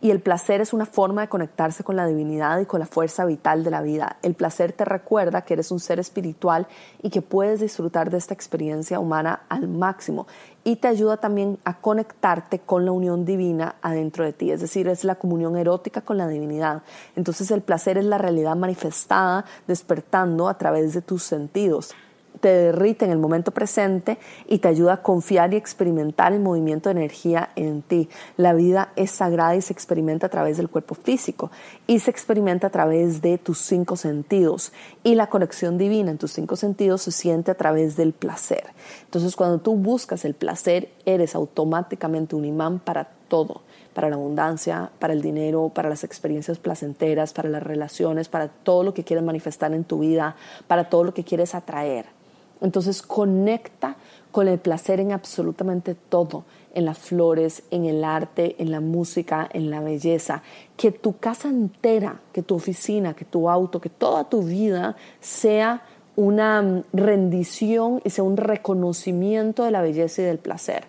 Y 0.01 0.11
el 0.11 0.21
placer 0.21 0.61
es 0.61 0.71
una 0.71 0.85
forma 0.85 1.21
de 1.21 1.27
conectarse 1.27 1.83
con 1.83 1.97
la 1.97 2.07
divinidad 2.07 2.59
y 2.61 2.65
con 2.65 2.79
la 2.79 2.85
fuerza 2.85 3.25
vital 3.25 3.65
de 3.65 3.71
la 3.71 3.81
vida. 3.81 4.17
El 4.21 4.33
placer 4.33 4.71
te 4.71 4.85
recuerda 4.85 5.41
que 5.41 5.55
eres 5.55 5.71
un 5.71 5.81
ser 5.81 5.99
espiritual 5.99 6.67
y 7.01 7.09
que 7.09 7.21
puedes 7.21 7.59
disfrutar 7.59 8.09
de 8.09 8.17
esta 8.17 8.33
experiencia 8.33 8.99
humana 8.99 9.41
al 9.49 9.67
máximo. 9.67 10.25
Y 10.63 10.77
te 10.77 10.87
ayuda 10.87 11.17
también 11.17 11.57
a 11.65 11.81
conectarte 11.81 12.59
con 12.59 12.85
la 12.85 12.93
unión 12.93 13.25
divina 13.25 13.75
adentro 13.81 14.23
de 14.23 14.31
ti. 14.31 14.51
Es 14.51 14.61
decir, 14.61 14.87
es 14.87 15.03
la 15.03 15.15
comunión 15.15 15.57
erótica 15.57 15.99
con 16.01 16.17
la 16.17 16.29
divinidad. 16.29 16.81
Entonces 17.17 17.51
el 17.51 17.61
placer 17.61 17.97
es 17.97 18.05
la 18.05 18.17
realidad 18.17 18.55
manifestada, 18.55 19.43
despertando 19.67 20.47
a 20.47 20.57
través 20.57 20.93
de 20.93 21.01
tus 21.01 21.23
sentidos 21.23 21.93
te 22.39 22.49
derrite 22.49 23.05
en 23.05 23.11
el 23.11 23.17
momento 23.17 23.51
presente 23.51 24.17
y 24.47 24.59
te 24.59 24.67
ayuda 24.67 24.93
a 24.93 25.01
confiar 25.01 25.53
y 25.53 25.57
experimentar 25.57 26.33
el 26.33 26.39
movimiento 26.39 26.89
de 26.89 26.99
energía 26.99 27.49
en 27.55 27.81
ti. 27.81 28.09
La 28.37 28.53
vida 28.53 28.91
es 28.95 29.11
sagrada 29.11 29.55
y 29.55 29.61
se 29.61 29.73
experimenta 29.73 30.27
a 30.27 30.29
través 30.29 30.57
del 30.57 30.69
cuerpo 30.69 30.95
físico 30.95 31.51
y 31.87 31.99
se 31.99 32.11
experimenta 32.11 32.67
a 32.67 32.69
través 32.69 33.21
de 33.21 33.37
tus 33.37 33.59
cinco 33.59 33.95
sentidos 33.95 34.71
y 35.03 35.15
la 35.15 35.27
conexión 35.27 35.77
divina 35.77 36.11
en 36.11 36.17
tus 36.17 36.31
cinco 36.31 36.55
sentidos 36.55 37.01
se 37.01 37.11
siente 37.11 37.51
a 37.51 37.55
través 37.55 37.95
del 37.95 38.13
placer. 38.13 38.65
Entonces 39.05 39.35
cuando 39.35 39.59
tú 39.59 39.75
buscas 39.75 40.25
el 40.25 40.33
placer, 40.33 40.89
eres 41.05 41.35
automáticamente 41.35 42.35
un 42.35 42.45
imán 42.45 42.79
para 42.79 43.09
todo 43.27 43.61
para 43.93 44.09
la 44.09 44.15
abundancia, 44.15 44.91
para 44.99 45.11
el 45.11 45.21
dinero, 45.21 45.71
para 45.75 45.89
las 45.89 46.05
experiencias 46.05 46.57
placenteras, 46.57 47.33
para 47.33 47.49
las 47.49 47.61
relaciones, 47.61 48.29
para 48.29 48.47
todo 48.47 48.83
lo 48.83 48.93
que 48.93 49.03
quieres 49.03 49.25
manifestar 49.25 49.73
en 49.73 49.83
tu 49.83 49.99
vida, 49.99 50.37
para 50.67 50.89
todo 50.89 51.03
lo 51.03 51.13
que 51.13 51.25
quieres 51.25 51.53
atraer. 51.53 52.18
Entonces 52.61 53.01
conecta 53.01 53.95
con 54.31 54.47
el 54.47 54.59
placer 54.59 54.99
en 54.99 55.11
absolutamente 55.11 55.95
todo, 55.95 56.43
en 56.73 56.85
las 56.85 56.97
flores, 56.97 57.63
en 57.71 57.85
el 57.85 58.03
arte, 58.03 58.55
en 58.59 58.71
la 58.71 58.79
música, 58.79 59.49
en 59.51 59.69
la 59.71 59.81
belleza. 59.81 60.43
Que 60.77 60.91
tu 60.91 61.17
casa 61.17 61.47
entera, 61.47 62.21
que 62.31 62.43
tu 62.43 62.55
oficina, 62.55 63.15
que 63.15 63.25
tu 63.25 63.49
auto, 63.49 63.81
que 63.81 63.89
toda 63.89 64.25
tu 64.29 64.43
vida 64.43 64.95
sea 65.19 65.83
una 66.15 66.61
mm, 66.61 66.83
rendición 66.93 68.01
y 68.03 68.09
sea 68.09 68.23
un 68.23 68.37
reconocimiento 68.37 69.63
de 69.63 69.71
la 69.71 69.81
belleza 69.81 70.21
y 70.21 70.25
del 70.25 70.37
placer. 70.37 70.83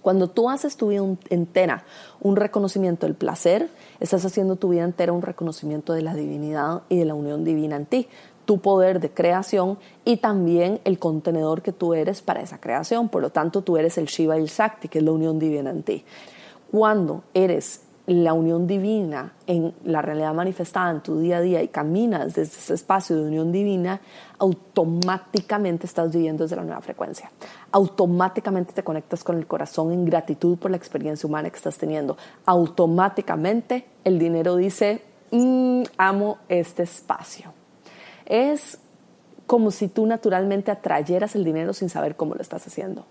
Cuando 0.00 0.30
tú 0.30 0.48
haces 0.48 0.76
tu 0.76 0.88
vida 0.88 1.02
entera 1.28 1.84
un 2.20 2.36
reconocimiento 2.36 3.04
del 3.04 3.16
placer, 3.16 3.68
estás 4.00 4.24
haciendo 4.24 4.56
tu 4.56 4.70
vida 4.70 4.84
entera 4.84 5.12
un 5.12 5.22
reconocimiento 5.22 5.92
de 5.92 6.02
la 6.02 6.14
divinidad 6.14 6.82
y 6.88 6.98
de 6.98 7.04
la 7.04 7.14
unión 7.14 7.44
divina 7.44 7.76
en 7.76 7.84
ti 7.84 8.08
tu 8.48 8.60
poder 8.60 8.98
de 8.98 9.10
creación 9.10 9.76
y 10.06 10.16
también 10.16 10.80
el 10.84 10.98
contenedor 10.98 11.60
que 11.60 11.74
tú 11.74 11.92
eres 11.92 12.22
para 12.22 12.40
esa 12.40 12.58
creación. 12.58 13.10
Por 13.10 13.20
lo 13.20 13.28
tanto, 13.28 13.60
tú 13.60 13.76
eres 13.76 13.98
el 13.98 14.06
Shiva 14.06 14.38
y 14.38 14.40
el 14.40 14.48
Shakti, 14.48 14.88
que 14.88 15.00
es 15.00 15.04
la 15.04 15.12
unión 15.12 15.38
divina 15.38 15.68
en 15.68 15.82
ti. 15.82 16.02
Cuando 16.70 17.24
eres 17.34 17.82
la 18.06 18.32
unión 18.32 18.66
divina 18.66 19.34
en 19.46 19.74
la 19.84 20.00
realidad 20.00 20.32
manifestada 20.32 20.90
en 20.92 21.02
tu 21.02 21.20
día 21.20 21.36
a 21.36 21.40
día 21.42 21.62
y 21.62 21.68
caminas 21.68 22.28
desde 22.28 22.56
ese 22.56 22.72
espacio 22.72 23.16
de 23.16 23.24
unión 23.24 23.52
divina, 23.52 24.00
automáticamente 24.38 25.84
estás 25.84 26.10
viviendo 26.10 26.44
desde 26.44 26.56
la 26.56 26.64
nueva 26.64 26.80
frecuencia. 26.80 27.30
Automáticamente 27.70 28.72
te 28.72 28.82
conectas 28.82 29.24
con 29.24 29.36
el 29.36 29.46
corazón 29.46 29.92
en 29.92 30.06
gratitud 30.06 30.56
por 30.56 30.70
la 30.70 30.78
experiencia 30.78 31.26
humana 31.26 31.50
que 31.50 31.56
estás 31.56 31.76
teniendo. 31.76 32.16
Automáticamente 32.46 33.84
el 34.04 34.18
dinero 34.18 34.56
dice, 34.56 35.02
mm, 35.32 35.82
amo 35.98 36.38
este 36.48 36.84
espacio 36.84 37.57
es 38.28 38.78
como 39.46 39.70
si 39.70 39.88
tú 39.88 40.06
naturalmente 40.06 40.70
atrayeras 40.70 41.34
el 41.34 41.44
dinero 41.44 41.72
sin 41.72 41.88
saber 41.88 42.14
cómo 42.14 42.34
lo 42.34 42.42
estás 42.42 42.66
haciendo. 42.66 43.06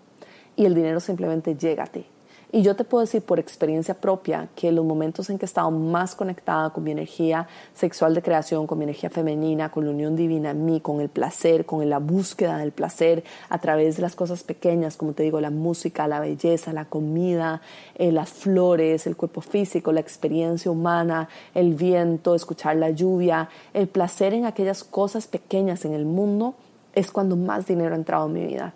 Y 0.55 0.65
el 0.65 0.75
dinero 0.75 0.99
simplemente 0.99 1.55
llega 1.55 1.83
a 1.83 1.87
ti. 1.87 2.05
Y 2.49 2.61
yo 2.61 2.77
te 2.77 2.85
puedo 2.85 3.01
decir 3.01 3.23
por 3.23 3.39
experiencia 3.39 3.93
propia 3.93 4.47
que 4.55 4.71
los 4.71 4.85
momentos 4.85 5.29
en 5.29 5.37
que 5.37 5.43
he 5.43 5.47
estado 5.47 5.69
más 5.69 6.15
conectada 6.15 6.69
con 6.69 6.85
mi 6.85 6.91
energía 6.91 7.45
sexual 7.73 8.15
de 8.15 8.21
creación, 8.21 8.67
con 8.67 8.77
mi 8.77 8.85
energía 8.85 9.09
femenina, 9.09 9.69
con 9.69 9.83
la 9.83 9.91
unión 9.91 10.15
divina 10.15 10.51
en 10.51 10.63
mí, 10.63 10.79
con 10.79 11.01
el 11.01 11.09
placer, 11.09 11.65
con 11.65 11.87
la 11.89 11.99
búsqueda 11.99 12.57
del 12.57 12.71
placer 12.71 13.25
a 13.49 13.59
través 13.59 13.97
de 13.97 14.01
las 14.01 14.15
cosas 14.15 14.43
pequeñas, 14.43 14.95
como 14.95 15.11
te 15.11 15.23
digo, 15.23 15.41
la 15.41 15.49
música, 15.49 16.07
la 16.07 16.21
belleza, 16.21 16.71
la 16.71 16.85
comida, 16.85 17.61
eh, 17.95 18.13
las 18.13 18.29
flores, 18.29 19.07
el 19.07 19.17
cuerpo 19.17 19.41
físico, 19.41 19.91
la 19.91 19.99
experiencia 19.99 20.71
humana, 20.71 21.27
el 21.53 21.73
viento, 21.73 22.33
escuchar 22.33 22.77
la 22.77 22.91
lluvia, 22.91 23.49
el 23.73 23.89
placer 23.89 24.33
en 24.33 24.45
aquellas 24.45 24.85
cosas 24.85 25.27
pequeñas 25.27 25.83
en 25.83 25.93
el 25.93 26.05
mundo, 26.05 26.55
es 26.95 27.11
cuando 27.11 27.35
más 27.35 27.67
dinero 27.67 27.93
ha 27.93 27.97
entrado 27.97 28.27
en 28.27 28.33
mi 28.33 28.45
vida. 28.45 28.73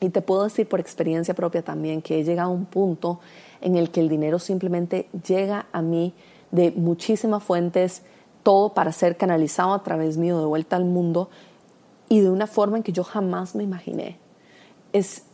Y 0.00 0.08
te 0.10 0.22
puedo 0.22 0.44
decir 0.44 0.66
por 0.68 0.80
experiencia 0.80 1.34
propia 1.34 1.62
también 1.62 2.00
que 2.00 2.18
he 2.18 2.24
llegado 2.24 2.50
a 2.50 2.54
un 2.54 2.64
punto 2.64 3.20
en 3.60 3.76
el 3.76 3.90
que 3.90 4.00
el 4.00 4.08
dinero 4.08 4.38
simplemente 4.38 5.08
llega 5.26 5.66
a 5.72 5.82
mí 5.82 6.14
de 6.50 6.70
muchísimas 6.72 7.42
fuentes, 7.42 8.02
todo 8.42 8.72
para 8.72 8.92
ser 8.92 9.16
canalizado 9.16 9.74
a 9.74 9.82
través 9.82 10.16
mío 10.16 10.38
de 10.38 10.46
vuelta 10.46 10.76
al 10.76 10.86
mundo 10.86 11.28
y 12.08 12.20
de 12.20 12.30
una 12.30 12.46
forma 12.46 12.78
en 12.78 12.82
que 12.82 12.92
yo 12.92 13.04
jamás 13.04 13.54
me 13.54 13.62
imaginé. 13.62 14.16
Es 14.92 15.24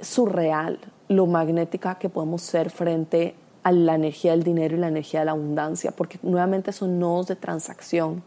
surreal 0.00 0.78
lo 1.08 1.26
magnética 1.26 1.96
que 1.96 2.08
podemos 2.08 2.42
ser 2.42 2.70
frente 2.70 3.34
a 3.64 3.72
la 3.72 3.94
energía 3.94 4.32
del 4.32 4.42
dinero 4.42 4.76
y 4.76 4.78
la 4.78 4.88
energía 4.88 5.20
de 5.20 5.26
la 5.26 5.32
abundancia, 5.32 5.90
porque 5.90 6.18
nuevamente 6.22 6.72
son 6.72 6.98
nodos 6.98 7.26
de 7.26 7.36
transacción 7.36 8.22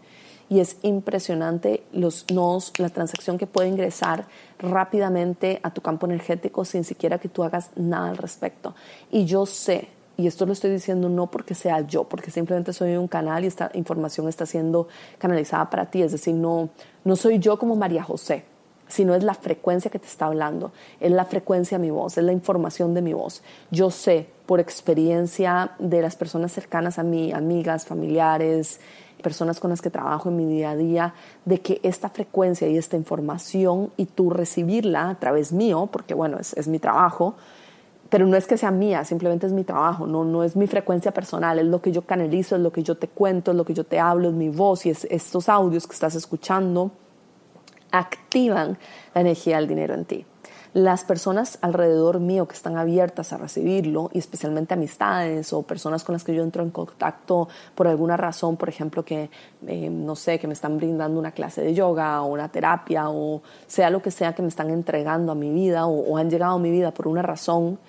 y 0.50 0.60
es 0.60 0.78
impresionante 0.82 1.84
los 1.92 2.26
nodos, 2.32 2.74
la 2.78 2.90
transacción 2.90 3.38
que 3.38 3.48
puede 3.48 3.68
ingresar 3.68 4.26
rápidamente 4.60 5.60
a 5.64 5.72
tu 5.72 5.82
campo 5.82 6.06
energético 6.06 6.66
sin 6.66 6.84
siquiera 6.84 7.20
que 7.20 7.30
tú 7.30 7.44
hagas 7.44 7.72
nada 7.76 8.10
al 8.10 8.18
respecto. 8.18 8.76
Y 9.12 9.26
yo 9.26 9.46
sé, 9.46 9.90
y 10.18 10.28
esto 10.28 10.46
lo 10.46 10.54
estoy 10.54 10.72
diciendo 10.72 11.10
no 11.10 11.28
porque 11.28 11.54
sea 11.54 11.82
yo, 11.82 12.06
porque 12.06 12.32
simplemente 12.32 12.74
soy 12.74 12.96
un 12.96 13.08
canal 13.08 13.44
y 13.44 13.48
esta 13.48 13.70
información 13.74 14.28
está 14.28 14.46
siendo 14.46 14.88
canalizada 15.18 15.70
para 15.70 15.86
ti, 15.88 16.02
es 16.02 16.12
decir, 16.12 16.34
no, 16.34 16.70
no 17.04 17.16
soy 17.16 17.40
yo 17.40 17.60
como 17.60 17.76
María 17.76 18.04
José, 18.04 18.46
sino 18.88 19.14
es 19.16 19.24
la 19.24 19.34
frecuencia 19.34 19.92
que 19.92 20.00
te 20.00 20.08
está 20.08 20.26
hablando, 20.28 20.72
es 21.00 21.12
la 21.12 21.26
frecuencia 21.26 21.78
de 21.78 21.84
mi 21.84 21.92
voz, 21.92 22.18
es 22.18 22.24
la 22.24 22.32
información 22.32 22.94
de 22.94 23.02
mi 23.02 23.14
voz. 23.14 23.44
Yo 23.70 23.92
sé 23.92 24.30
por 24.46 24.60
experiencia 24.60 25.72
de 25.78 26.02
las 26.02 26.16
personas 26.16 26.54
cercanas 26.54 26.98
a 26.98 27.04
mí, 27.04 27.34
amigas, 27.34 27.86
familiares, 27.86 28.80
personas 29.22 29.60
con 29.60 29.70
las 29.70 29.82
que 29.82 29.90
trabajo 29.90 30.30
en 30.30 30.38
mi 30.38 30.46
día 30.46 30.72
a 30.72 30.76
día, 30.76 31.14
de 31.46 31.62
que 31.62 31.80
esta 31.84 32.10
frecuencia 32.10 32.68
y 32.68 32.78
esta 32.78 32.96
información 32.96 33.92
y 33.98 34.06
tú 34.06 34.30
recibirla 34.30 35.10
a 35.10 35.16
través 35.16 35.52
mío, 35.52 35.90
porque 35.92 36.14
bueno, 36.14 36.38
es, 36.40 36.68
mi 36.68 36.80
trabajo, 36.80 37.36
pero 38.10 38.26
no 38.26 38.38
es 38.38 38.48
que 38.48 38.58
sea 38.58 38.72
mía, 38.72 39.04
simplemente 39.04 39.48
es 39.48 39.54
mi 39.54 39.64
trabajo, 39.64 40.08
no, 40.08 40.24
no 40.24 40.44
es 40.44 40.56
mi 40.56 40.68
frecuencia 40.68 41.12
personal, 41.12 41.60
es 41.60 41.66
lo 41.66 41.82
que 41.82 41.92
yo 41.92 42.04
canalizo, 42.04 42.56
es 42.56 42.62
lo 42.62 42.72
que 42.72 42.84
yo 42.84 42.96
te 42.96 43.08
cuento, 43.08 43.52
es 43.52 43.58
lo 43.58 43.66
que 43.66 43.74
yo 43.74 43.84
te 43.84 44.00
hablo, 44.00 44.30
es 44.30 44.36
mi 44.36 44.50
voz 44.50 44.86
y 44.86 44.92
es 44.92 45.06
estos 45.10 45.50
audios 45.50 45.88
que 45.88 45.94
estás 45.94 46.16
escuchando 46.16 46.92
activan 47.92 48.78
la 49.14 49.22
energía 49.22 49.58
del 49.58 49.68
dinero 49.68 49.94
en 49.94 50.06
ti. 50.06 50.26
Las 50.78 51.04
personas 51.04 51.58
alrededor 51.62 52.20
mío 52.20 52.48
que 52.48 52.54
están 52.54 52.78
abiertas 52.78 53.34
a 53.34 53.38
recibirlo, 53.38 54.12
y 54.14 54.20
especialmente 54.20 54.76
amistades 54.76 55.52
o 55.52 55.64
personas 55.64 56.04
con 56.04 56.14
las 56.14 56.24
que 56.24 56.36
yo 56.36 56.44
entro 56.44 56.62
en 56.62 56.70
contacto 56.70 57.50
por 57.74 57.88
alguna 57.88 58.16
razón, 58.16 58.58
por 58.58 58.70
ejemplo, 58.70 59.04
que 59.04 59.32
eh, 59.66 59.90
no 59.90 60.16
sé, 60.16 60.38
que 60.38 60.46
me 60.46 60.54
están 60.54 60.78
brindando 60.78 61.20
una 61.20 61.32
clase 61.32 61.64
de 61.64 61.74
yoga 61.74 62.22
o 62.22 62.28
una 62.28 62.50
terapia 62.50 63.10
o 63.10 63.42
sea 63.66 63.90
lo 63.90 64.04
que 64.04 64.12
sea 64.12 64.36
que 64.36 64.44
me 64.44 64.50
están 64.50 64.70
entregando 64.70 65.32
a 65.32 65.36
mi 65.36 65.52
vida 65.52 65.88
o, 65.88 66.12
o 66.12 66.18
han 66.18 66.30
llegado 66.30 66.58
a 66.58 66.60
mi 66.60 66.70
vida 66.70 66.92
por 66.92 67.08
una 67.08 67.24
razón, 67.24 67.80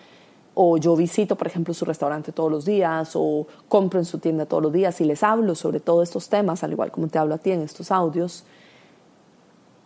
o 0.55 0.79
yo 0.79 0.97
visito, 0.97 1.37
por 1.37 1.47
ejemplo, 1.47 1.75
su 1.75 1.85
restaurante 1.85 2.33
todos 2.33 2.51
los 2.51 2.65
días, 2.65 3.11
o 3.17 3.47
compro 3.69 3.99
en 3.99 4.07
su 4.07 4.19
tienda 4.19 4.47
todos 4.47 4.63
los 4.63 4.73
días 4.73 4.99
y 5.03 5.05
les 5.05 5.23
hablo 5.23 5.55
sobre 5.57 5.81
todos 5.81 6.05
estos 6.05 6.31
temas, 6.31 6.65
al 6.65 6.73
igual 6.73 6.91
como 6.91 7.09
te 7.09 7.19
hablo 7.19 7.35
a 7.35 7.39
ti 7.39 7.51
en 7.51 7.61
estos 7.61 7.91
audios, 7.91 8.45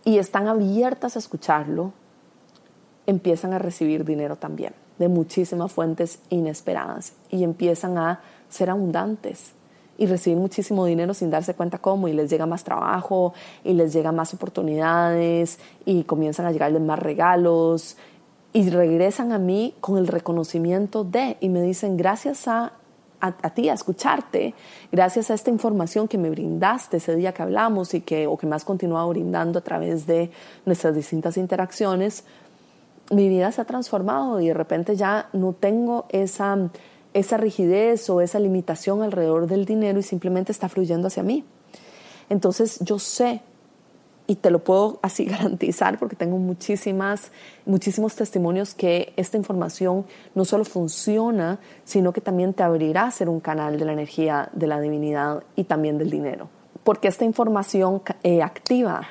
y 0.04 0.18
están 0.18 0.46
abiertas 0.46 1.16
a 1.16 1.18
escucharlo, 1.18 1.94
empiezan 3.06 3.52
a 3.52 3.58
recibir 3.58 4.04
dinero 4.04 4.36
también 4.36 4.74
de 4.98 5.08
muchísimas 5.08 5.72
fuentes 5.72 6.20
inesperadas 6.30 7.14
y 7.30 7.44
empiezan 7.44 7.98
a 7.98 8.20
ser 8.48 8.70
abundantes 8.70 9.52
y 9.98 10.06
recibir 10.06 10.38
muchísimo 10.38 10.84
dinero 10.86 11.14
sin 11.14 11.30
darse 11.30 11.54
cuenta 11.54 11.78
cómo 11.78 12.08
y 12.08 12.12
les 12.12 12.30
llega 12.30 12.46
más 12.46 12.64
trabajo 12.64 13.34
y 13.64 13.72
les 13.72 13.92
llega 13.92 14.12
más 14.12 14.32
oportunidades 14.34 15.58
y 15.84 16.04
comienzan 16.04 16.46
a 16.46 16.52
llegarles 16.52 16.82
más 16.82 16.98
regalos 16.98 17.96
y 18.52 18.68
regresan 18.70 19.32
a 19.32 19.38
mí 19.38 19.74
con 19.80 19.98
el 19.98 20.06
reconocimiento 20.06 21.04
de 21.04 21.36
y 21.40 21.48
me 21.48 21.62
dicen 21.62 21.96
gracias 21.96 22.48
a, 22.48 22.72
a, 23.20 23.50
ti, 23.50 23.68
a 23.68 23.74
escucharte, 23.74 24.54
gracias 24.90 25.30
a 25.30 25.34
esta 25.34 25.50
información 25.50 26.08
que 26.08 26.18
me 26.18 26.28
brindaste 26.28 26.96
ese 26.96 27.14
día 27.14 27.32
que 27.32 27.42
hablamos 27.42 27.94
y 27.94 28.00
que, 28.00 28.26
o 28.26 28.36
que 28.36 28.46
me 28.46 28.56
has 28.56 28.64
brindando 28.64 29.60
a 29.60 29.62
través 29.62 30.06
de 30.06 30.32
nuestras 30.66 30.94
distintas 30.94 31.36
interacciones, 31.36 32.24
mi 33.12 33.28
vida 33.28 33.52
se 33.52 33.60
ha 33.60 33.64
transformado 33.64 34.40
y 34.40 34.48
de 34.48 34.54
repente 34.54 34.96
ya 34.96 35.28
no 35.32 35.52
tengo 35.52 36.06
esa, 36.08 36.70
esa 37.12 37.36
rigidez 37.36 38.08
o 38.10 38.20
esa 38.20 38.38
limitación 38.38 39.02
alrededor 39.02 39.46
del 39.46 39.64
dinero 39.64 39.98
y 39.98 40.02
simplemente 40.02 40.50
está 40.50 40.68
fluyendo 40.68 41.08
hacia 41.08 41.22
mí. 41.22 41.44
Entonces 42.28 42.78
yo 42.80 42.98
sé 42.98 43.42
y 44.26 44.36
te 44.36 44.50
lo 44.50 44.64
puedo 44.64 44.98
así 45.02 45.26
garantizar 45.26 45.98
porque 45.98 46.16
tengo 46.16 46.38
muchísimas, 46.38 47.32
muchísimos 47.66 48.14
testimonios 48.16 48.74
que 48.74 49.12
esta 49.16 49.36
información 49.36 50.06
no 50.34 50.44
solo 50.44 50.64
funciona, 50.64 51.60
sino 51.84 52.12
que 52.12 52.20
también 52.22 52.54
te 52.54 52.62
abrirá 52.62 53.04
a 53.04 53.10
ser 53.10 53.28
un 53.28 53.40
canal 53.40 53.78
de 53.78 53.84
la 53.84 53.92
energía, 53.92 54.48
de 54.54 54.66
la 54.66 54.80
divinidad 54.80 55.44
y 55.54 55.64
también 55.64 55.98
del 55.98 56.10
dinero. 56.10 56.48
Porque 56.82 57.08
esta 57.08 57.24
información 57.24 58.02
eh, 58.22 58.42
activa 58.42 59.02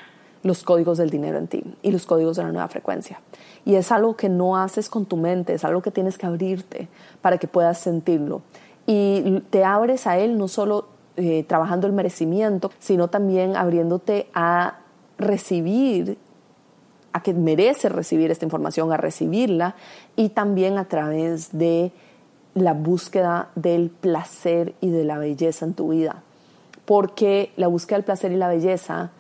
los 0.44 0.64
códigos 0.64 0.98
del 0.98 1.10
dinero 1.10 1.38
en 1.38 1.48
ti 1.48 1.64
y 1.82 1.92
los 1.92 2.06
códigos 2.06 2.38
de 2.38 2.44
la 2.44 2.52
nueva 2.52 2.68
frecuencia. 2.68 3.22
Y 3.66 3.76
es 3.76 3.92
algo 3.92 4.16
que 4.16 4.30
no 4.30 4.58
haces 4.58 4.90
con 4.90 5.06
tu 5.06 5.18
mente, 5.18 5.54
es 5.54 5.64
algo 5.64 5.82
que 5.82 5.92
tienes 5.92 6.18
que 6.18 6.26
abrirte 6.26 6.88
para 7.22 7.38
que 7.38 7.48
puedas 7.48 7.78
sentirlo. 7.78 8.42
Y 8.88 9.42
te 9.50 9.64
abres 9.64 10.08
a 10.08 10.18
él 10.18 10.38
no 10.38 10.48
solo 10.48 10.88
eh, 11.18 11.44
trabajando 11.48 11.88
el 11.88 11.94
merecimiento, 11.94 12.72
sino 12.80 13.10
también 13.10 13.56
abriéndote 13.56 14.28
a 14.34 14.80
recibir, 15.18 16.18
a 17.14 17.22
que 17.22 17.34
mereces 17.34 17.92
recibir 17.92 18.32
esta 18.32 18.46
información, 18.46 18.92
a 18.92 18.98
recibirla 18.98 19.76
y 20.16 20.30
también 20.30 20.78
a 20.78 20.86
través 20.86 21.58
de 21.58 21.92
la 22.54 22.74
búsqueda 22.74 23.50
del 23.56 23.90
placer 23.90 24.74
y 24.82 24.90
de 24.90 25.04
la 25.04 25.18
belleza 25.18 25.66
en 25.66 25.74
tu 25.74 25.90
vida. 25.90 26.24
Porque 26.86 27.52
la 27.58 27.68
búsqueda 27.68 27.98
del 27.98 28.06
placer 28.06 28.32
y 28.32 28.38
la 28.38 28.48
belleza 28.48 29.12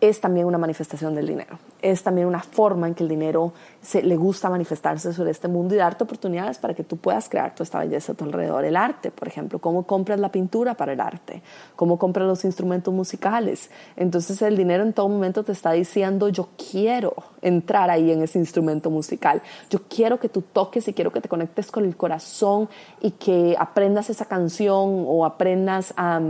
es 0.00 0.20
también 0.20 0.46
una 0.46 0.58
manifestación 0.58 1.14
del 1.14 1.26
dinero. 1.26 1.58
Es 1.80 2.02
también 2.02 2.26
una 2.26 2.40
forma 2.40 2.86
en 2.86 2.94
que 2.94 3.02
el 3.02 3.08
dinero 3.08 3.52
se, 3.80 4.02
le 4.02 4.16
gusta 4.16 4.50
manifestarse 4.50 5.12
sobre 5.12 5.30
este 5.30 5.48
mundo 5.48 5.74
y 5.74 5.78
darte 5.78 6.04
oportunidades 6.04 6.58
para 6.58 6.74
que 6.74 6.84
tú 6.84 6.96
puedas 6.96 7.28
crear 7.28 7.54
toda 7.54 7.64
esta 7.64 7.78
belleza 7.78 8.12
a 8.12 8.14
tu 8.14 8.24
alrededor. 8.24 8.64
El 8.64 8.76
arte, 8.76 9.10
por 9.10 9.28
ejemplo, 9.28 9.58
cómo 9.58 9.84
compras 9.84 10.20
la 10.20 10.30
pintura 10.30 10.74
para 10.74 10.92
el 10.92 11.00
arte, 11.00 11.42
cómo 11.76 11.98
compras 11.98 12.26
los 12.26 12.44
instrumentos 12.44 12.92
musicales. 12.92 13.70
Entonces 13.96 14.40
el 14.42 14.56
dinero 14.56 14.82
en 14.82 14.92
todo 14.92 15.08
momento 15.08 15.42
te 15.42 15.52
está 15.52 15.72
diciendo, 15.72 16.28
yo 16.28 16.48
quiero 16.70 17.14
entrar 17.40 17.90
ahí 17.90 18.10
en 18.10 18.22
ese 18.22 18.38
instrumento 18.38 18.90
musical. 18.90 19.42
Yo 19.70 19.80
quiero 19.88 20.18
que 20.18 20.28
tú 20.28 20.42
toques 20.42 20.88
y 20.88 20.94
quiero 20.94 21.12
que 21.12 21.20
te 21.20 21.28
conectes 21.28 21.70
con 21.70 21.84
el 21.84 21.96
corazón 21.96 22.68
y 23.00 23.12
que 23.12 23.56
aprendas 23.58 24.10
esa 24.10 24.26
canción 24.26 25.04
o 25.06 25.24
aprendas 25.24 25.94
a 25.96 26.20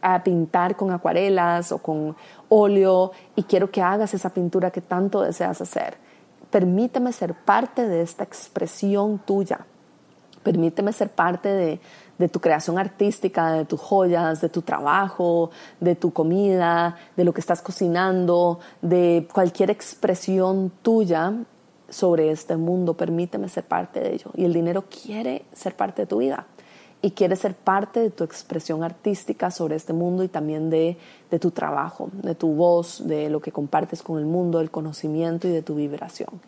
a 0.00 0.22
pintar 0.22 0.76
con 0.76 0.90
acuarelas 0.90 1.72
o 1.72 1.78
con 1.78 2.16
óleo 2.48 3.12
y 3.36 3.42
quiero 3.42 3.70
que 3.70 3.82
hagas 3.82 4.14
esa 4.14 4.30
pintura 4.30 4.70
que 4.70 4.80
tanto 4.80 5.22
deseas 5.22 5.60
hacer. 5.60 5.96
Permíteme 6.50 7.12
ser 7.12 7.34
parte 7.34 7.86
de 7.86 8.02
esta 8.02 8.24
expresión 8.24 9.18
tuya. 9.18 9.66
Permíteme 10.42 10.92
ser 10.92 11.10
parte 11.10 11.48
de, 11.48 11.80
de 12.16 12.28
tu 12.28 12.40
creación 12.40 12.78
artística, 12.78 13.52
de 13.52 13.64
tus 13.64 13.80
joyas, 13.80 14.40
de 14.40 14.48
tu 14.48 14.62
trabajo, 14.62 15.50
de 15.80 15.94
tu 15.94 16.12
comida, 16.12 16.96
de 17.16 17.24
lo 17.24 17.34
que 17.34 17.40
estás 17.40 17.60
cocinando, 17.60 18.60
de 18.80 19.28
cualquier 19.32 19.70
expresión 19.70 20.72
tuya 20.82 21.34
sobre 21.88 22.30
este 22.30 22.56
mundo. 22.56 22.94
Permíteme 22.94 23.48
ser 23.48 23.64
parte 23.64 24.00
de 24.00 24.14
ello. 24.14 24.30
Y 24.34 24.44
el 24.44 24.52
dinero 24.54 24.84
quiere 24.88 25.44
ser 25.52 25.76
parte 25.76 26.02
de 26.02 26.06
tu 26.06 26.18
vida 26.18 26.46
y 27.00 27.12
quieres 27.12 27.40
ser 27.40 27.54
parte 27.54 28.00
de 28.00 28.10
tu 28.10 28.24
expresión 28.24 28.82
artística 28.82 29.50
sobre 29.50 29.76
este 29.76 29.92
mundo 29.92 30.24
y 30.24 30.28
también 30.28 30.68
de, 30.68 30.96
de, 31.30 31.38
tu 31.38 31.52
trabajo, 31.52 32.10
de 32.12 32.34
tu 32.34 32.54
voz, 32.54 33.06
de 33.06 33.30
lo 33.30 33.40
que 33.40 33.52
compartes 33.52 34.02
con 34.02 34.18
el 34.18 34.24
mundo, 34.24 34.58
del 34.58 34.70
conocimiento 34.70 35.46
y 35.46 35.52
de 35.52 35.62
tu 35.62 35.76
vibración. 35.76 36.40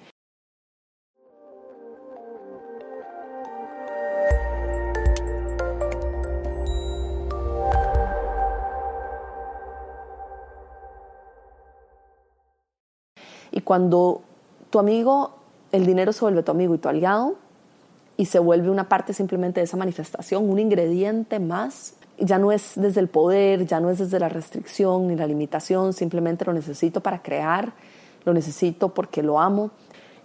Y 13.52 13.62
cuando 13.62 14.22
tu 14.70 14.78
amigo, 14.78 15.32
el 15.72 15.86
dinero 15.86 16.12
se 16.12 16.20
vuelve 16.20 16.42
tu 16.42 16.52
amigo 16.52 16.74
y 16.74 16.78
tu 16.78 16.88
aliado, 16.88 17.36
y 18.20 18.26
se 18.26 18.38
vuelve 18.38 18.68
una 18.68 18.86
parte 18.86 19.14
simplemente 19.14 19.60
de 19.60 19.64
esa 19.64 19.78
manifestación, 19.78 20.46
un 20.46 20.58
ingrediente 20.58 21.38
más. 21.38 21.94
Ya 22.18 22.36
no 22.36 22.52
es 22.52 22.72
desde 22.76 23.00
el 23.00 23.08
poder, 23.08 23.64
ya 23.64 23.80
no 23.80 23.88
es 23.88 23.98
desde 23.98 24.20
la 24.20 24.28
restricción 24.28 25.08
ni 25.08 25.16
la 25.16 25.26
limitación, 25.26 25.94
simplemente 25.94 26.44
lo 26.44 26.52
necesito 26.52 27.00
para 27.00 27.22
crear, 27.22 27.72
lo 28.26 28.34
necesito 28.34 28.90
porque 28.90 29.22
lo 29.22 29.40
amo. 29.40 29.70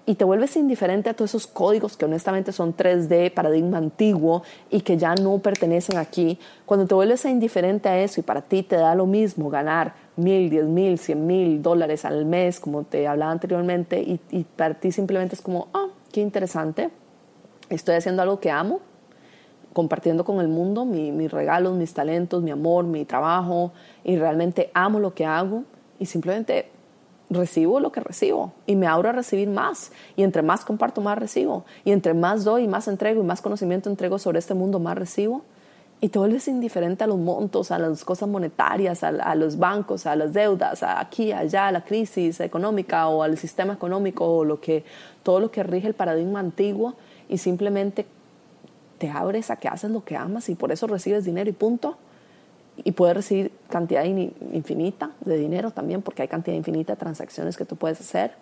Y 0.06 0.16
te 0.16 0.26
vuelves 0.26 0.58
indiferente 0.58 1.10
a 1.10 1.14
todos 1.14 1.32
esos 1.32 1.48
códigos 1.48 1.96
que 1.96 2.04
honestamente 2.04 2.52
son 2.52 2.76
3D, 2.76 3.34
paradigma 3.34 3.78
antiguo 3.78 4.44
y 4.70 4.82
que 4.82 4.98
ya 4.98 5.16
no 5.16 5.40
pertenecen 5.40 5.98
aquí. 5.98 6.38
Cuando 6.66 6.88
te 6.88 6.96
vuelves 6.96 7.24
indiferente 7.24 7.88
a 7.88 7.98
eso 7.98 8.20
y 8.20 8.24
para 8.24 8.42
ti 8.42 8.62
te 8.62 8.76
da 8.76 8.94
lo 8.94 9.06
mismo 9.06 9.50
ganar 9.50 9.94
mil, 10.18 10.50
diez 10.50 10.66
mil, 10.66 11.00
cien 11.00 11.26
mil 11.26 11.62
dólares 11.62 12.04
al 12.04 12.26
mes, 12.26 12.60
como 12.60 12.84
te 12.84 13.08
hablaba 13.08 13.32
anteriormente, 13.32 14.02
y, 14.02 14.20
y 14.32 14.44
para 14.44 14.74
ti 14.74 14.92
simplemente 14.92 15.36
es 15.36 15.42
como, 15.42 15.70
ah, 15.74 15.88
qué 16.12 16.20
interesante, 16.20 16.90
estoy 17.70 17.96
haciendo 17.96 18.22
algo 18.22 18.40
que 18.40 18.52
amo, 18.52 18.80
compartiendo 19.74 20.24
con 20.24 20.40
el 20.40 20.48
mundo 20.48 20.86
mis 20.86 21.32
regalos, 21.32 21.76
mis 21.76 21.94
talentos, 21.94 22.42
mi 22.42 22.52
amor, 22.52 22.86
mi 22.86 23.06
trabajo, 23.06 23.74
y 24.04 24.18
realmente 24.18 24.72
amo 24.74 25.00
lo 25.00 25.14
que 25.14 25.26
hago 25.26 25.64
y 26.00 26.06
simplemente 26.06 26.70
recibo 27.30 27.80
lo 27.80 27.92
que 27.92 28.00
recibo 28.00 28.54
y 28.68 28.76
me 28.76 28.88
abro 28.88 29.10
a 29.10 29.12
recibir 29.12 29.50
más 29.50 29.92
y 30.16 30.24
entre 30.24 30.44
más 30.44 30.64
comparto 30.64 31.02
más 31.02 31.18
recibo 31.18 31.66
y 31.84 31.92
entre 31.92 32.14
más 32.14 32.44
doy 32.44 32.68
más 32.68 32.88
entrego 32.88 33.22
y 33.22 33.26
más 33.26 33.42
conocimiento 33.42 33.90
entrego 33.90 34.20
sobre 34.20 34.38
este 34.38 34.54
mundo 34.54 34.80
más 34.80 34.96
recibo 34.96 35.42
y 36.02 36.10
te 36.10 36.20
vuelves 36.20 36.48
indiferente 36.48 37.04
a 37.04 37.08
los 37.08 37.18
montos, 37.18 37.72
a 37.72 37.80
las 37.80 38.04
cosas 38.04 38.28
monetarias, 38.28 39.04
a, 39.04 39.34
los 39.34 39.58
bancos, 39.58 40.06
a 40.06 40.16
las 40.16 40.34
deudas, 40.34 40.84
a 40.84 41.00
aquí, 41.00 41.32
allá, 41.32 41.68
a 41.68 41.72
la 41.72 41.86
crisis 41.86 42.42
económica 42.42 43.08
o 43.08 43.24
al 43.24 43.38
sistema 43.38 43.74
económico 43.74 44.26
o 44.26 44.44
lo 44.44 44.60
que, 44.60 44.84
todo 45.24 45.40
lo 45.40 45.52
que 45.52 45.64
rige 45.64 45.88
el 45.88 45.94
paradigma 45.94 46.42
antiguo 46.42 46.96
y 47.30 47.38
simplemente 47.38 48.06
te 48.98 49.10
abres 49.10 49.52
a 49.52 49.58
que 49.58 49.68
haces 49.68 49.92
lo 49.92 50.04
que 50.04 50.16
amas 50.16 50.50
y 50.50 50.56
por 50.56 50.72
eso 50.72 50.88
recibes 50.88 51.26
dinero 51.26 51.50
y 51.50 51.54
punto. 51.54 51.98
Y 52.84 52.92
puedes 52.92 53.16
recibir 53.16 53.54
cantidad 53.70 54.04
infinita 54.04 55.12
de 55.22 55.38
dinero 55.38 55.72
también, 55.72 56.02
porque 56.02 56.24
hay 56.24 56.28
cantidad 56.28 56.58
infinita 56.58 56.94
de 56.94 57.00
transacciones 57.00 57.56
que 57.56 57.64
tú 57.64 57.78
puedes 57.78 58.02
hacer. 58.02 58.34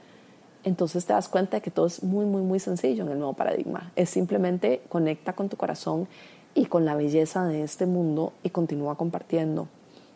Entonces 0.63 1.05
te 1.05 1.13
das 1.13 1.29
cuenta 1.29 1.57
de 1.57 1.61
que 1.61 1.69
todo 1.69 1.85
es 1.85 2.01
muy, 2.01 2.25
muy, 2.25 2.41
muy 2.41 2.59
sencillo 2.59 3.03
en 3.03 3.11
el 3.11 3.19
nuevo 3.19 3.33
paradigma. 3.33 3.91
Es 3.95 4.09
simplemente 4.09 4.81
conecta 4.89 5.33
con 5.33 5.49
tu 5.49 5.57
corazón 5.57 6.07
y 6.55 6.65
con 6.65 6.85
la 6.85 6.95
belleza 6.95 7.45
de 7.45 7.63
este 7.63 7.85
mundo 7.85 8.33
y 8.43 8.49
continúa 8.49 8.95
compartiendo. 8.95 9.67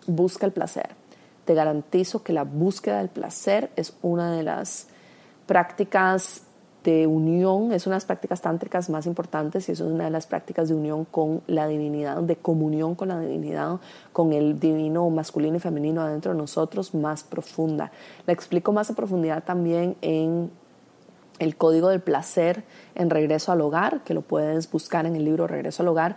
Busca 0.08 0.46
el 0.46 0.52
placer. 0.52 0.90
Te 1.46 1.54
garantizo 1.54 2.24
que 2.24 2.34
la 2.34 2.44
búsqueda 2.44 3.00
del 3.00 3.10
placer 3.10 3.70
es 3.76 3.94
una 4.02 4.32
de 4.32 4.44
las 4.44 4.88
prácticas 5.46 6.42
de 6.84 7.08
unión, 7.08 7.72
es 7.74 7.86
una 7.86 7.96
de 7.96 7.98
las 7.98 8.06
prácticas 8.06 8.42
tántricas 8.42 8.90
más 8.90 9.06
importantes 9.06 9.68
y 9.68 9.74
es 9.74 9.82
una 9.82 10.06
de 10.06 10.10
las 10.10 10.28
prácticas 10.28 10.70
de 10.70 10.76
unión 10.76 11.06
con 11.06 11.42
la 11.48 11.68
divinidad, 11.68 12.22
de 12.22 12.36
comunión 12.36 12.96
con 12.96 13.10
la 13.10 13.20
divinidad, 13.20 13.80
con 14.14 14.32
el 14.32 14.60
divino 14.60 15.10
masculino 15.10 15.58
y 15.58 15.60
femenino 15.60 16.02
adentro 16.02 16.32
de 16.32 16.38
nosotros 16.38 16.94
más 16.94 17.24
profunda. 17.24 17.92
La 18.26 18.34
explico 18.34 18.72
más 18.72 18.90
a 18.90 18.96
profundidad 18.96 19.44
también 19.44 19.98
en 20.02 20.50
el 21.40 21.56
código 21.56 21.90
del 21.90 22.02
placer 22.02 22.64
en 22.96 23.10
Regreso 23.10 23.52
al 23.52 23.62
Hogar, 23.62 24.04
que 24.04 24.14
lo 24.14 24.22
puedes 24.22 24.70
buscar 24.72 25.06
en 25.06 25.16
el 25.16 25.26
libro 25.26 25.48
Regreso 25.48 25.84
al 25.84 25.90
Hogar, 25.90 26.16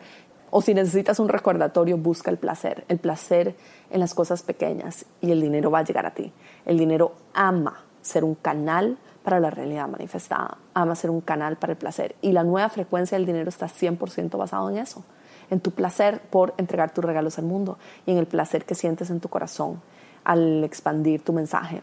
o 0.51 0.62
si 0.62 0.75
necesitas 0.75 1.20
un 1.20 1.29
recordatorio, 1.29 1.96
busca 1.96 2.31
el 2.31 2.37
placer, 2.37 2.85
el 2.88 2.99
placer 2.99 3.55
en 3.90 4.01
las 4.01 4.14
cosas 4.14 4.42
pequeñas 4.42 5.07
y 5.20 5.31
el 5.31 5.40
dinero 5.40 5.70
va 5.70 5.81
a 5.81 5.85
llegar 5.85 6.07
a 6.07 6.14
ti. 6.14 6.33
El 6.66 6.79
dinero 6.79 7.12
ama 7.35 7.85
ser 8.03 8.25
un 8.25 8.35
canal 8.35 8.99
para 9.31 9.40
la 9.40 9.51
realidad 9.51 9.87
manifestada, 9.87 10.59
ama 10.75 10.97
ser 10.97 11.09
un 11.09 11.21
canal 11.21 11.57
para 11.57 11.73
el 11.73 11.79
placer 11.79 12.16
y 12.21 12.33
la 12.33 12.43
nueva 12.43 12.69
frecuencia 12.69 13.16
del 13.16 13.27
dinero 13.27 13.49
está 13.49 13.69
100% 13.69 14.37
basado 14.37 14.69
en 14.71 14.79
eso, 14.79 15.05
en 15.51 15.61
tu 15.61 15.71
placer 15.71 16.21
por 16.31 16.53
entregar 16.57 16.93
tus 16.93 17.05
regalos 17.05 17.38
al 17.38 17.45
mundo 17.45 17.79
y 18.07 18.11
en 18.11 18.19
el 18.19 18.27
placer 18.27 18.64
que 18.64 18.75
sientes 18.75 19.09
en 19.09 19.21
tu 19.21 19.29
corazón 19.29 19.81
al 20.25 20.64
expandir 20.64 21.23
tu 21.23 21.33
mensaje. 21.33 21.83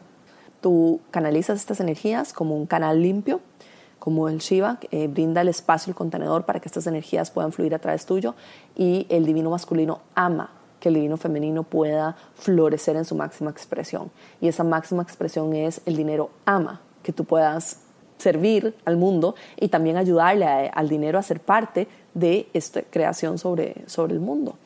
Tú 0.60 1.00
canalizas 1.10 1.58
estas 1.58 1.80
energías 1.80 2.34
como 2.34 2.54
un 2.54 2.66
canal 2.66 3.02
limpio 3.02 3.40
como 3.98 4.28
el 4.28 4.40
Shiva, 4.40 4.78
eh, 4.92 5.08
brinda 5.08 5.40
el 5.40 5.48
espacio, 5.48 5.92
el 5.92 5.96
contenedor 5.96 6.44
para 6.46 6.60
que 6.60 6.68
estas 6.68 6.86
energías 6.86 7.32
puedan 7.32 7.54
fluir 7.54 7.74
a 7.74 7.80
través 7.80 8.06
tuyo 8.06 8.36
y 8.76 9.08
el 9.10 9.26
divino 9.26 9.52
masculino 9.52 10.02
ama 10.16 10.52
que 10.82 10.90
el 10.90 10.96
divino 10.96 11.16
femenino 11.16 11.64
pueda 11.64 12.18
florecer 12.36 12.98
en 12.98 13.06
su 13.06 13.16
máxima 13.16 13.52
expresión. 13.52 14.12
Y 14.42 14.50
esa 14.50 14.66
máxima 14.66 15.02
expresión 15.02 15.56
es 15.56 15.80
el 15.86 15.96
dinero 15.96 16.30
ama, 16.46 16.82
que 17.08 17.14
tú 17.14 17.24
puedas 17.24 17.80
servir 18.18 18.76
al 18.84 18.98
mundo 18.98 19.36
y 19.56 19.70
también 19.70 19.96
ayudarle 19.96 20.46
al 20.46 20.90
dinero 20.90 21.18
a 21.18 21.22
ser 21.22 21.40
parte 21.40 21.88
de 22.14 22.50
esta 22.54 22.82
creación 22.82 23.38
sobre, 23.38 23.76
sobre 23.86 24.14
el 24.14 24.20
mundo. 24.20 24.58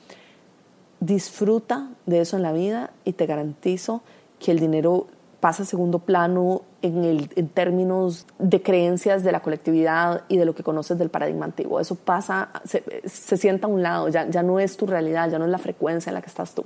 Disfruta 0.99 1.89
de 2.08 2.21
eso 2.21 2.38
en 2.38 2.41
la 2.41 2.51
vida 2.51 2.89
y 3.06 3.13
te 3.13 3.27
garantizo 3.27 4.01
que 4.39 4.49
el 4.49 4.60
dinero 4.60 5.06
pasa 5.39 5.62
a 5.62 5.65
segundo 5.67 5.99
plano 5.99 6.63
en, 6.82 7.04
el, 7.04 7.30
en, 7.36 7.47
términos 7.49 8.25
de 8.39 8.63
creencias 8.63 9.23
de 9.23 9.32
la 9.32 9.41
colectividad 9.41 10.23
y 10.27 10.38
de 10.38 10.45
lo 10.45 10.56
que 10.56 10.63
conoces 10.63 10.97
del 10.97 11.10
paradigma 11.10 11.45
antiguo. 11.45 11.80
Eso 11.80 11.93
pasa, 11.93 12.49
se, 12.63 13.38
sienta 13.38 13.67
a 13.67 13.69
un 13.69 13.84
lado, 13.84 14.10
ya, 14.10 14.27
ya, 14.27 14.41
no 14.41 14.60
es 14.60 14.77
tu 14.77 14.88
realidad, 14.88 15.30
ya 15.30 15.38
no 15.38 15.45
es 15.45 15.51
la 15.51 15.60
frecuencia 15.60 16.10
en 16.10 16.15
la 16.15 16.21
que 16.21 16.30
estás 16.30 16.56
tú. 16.56 16.63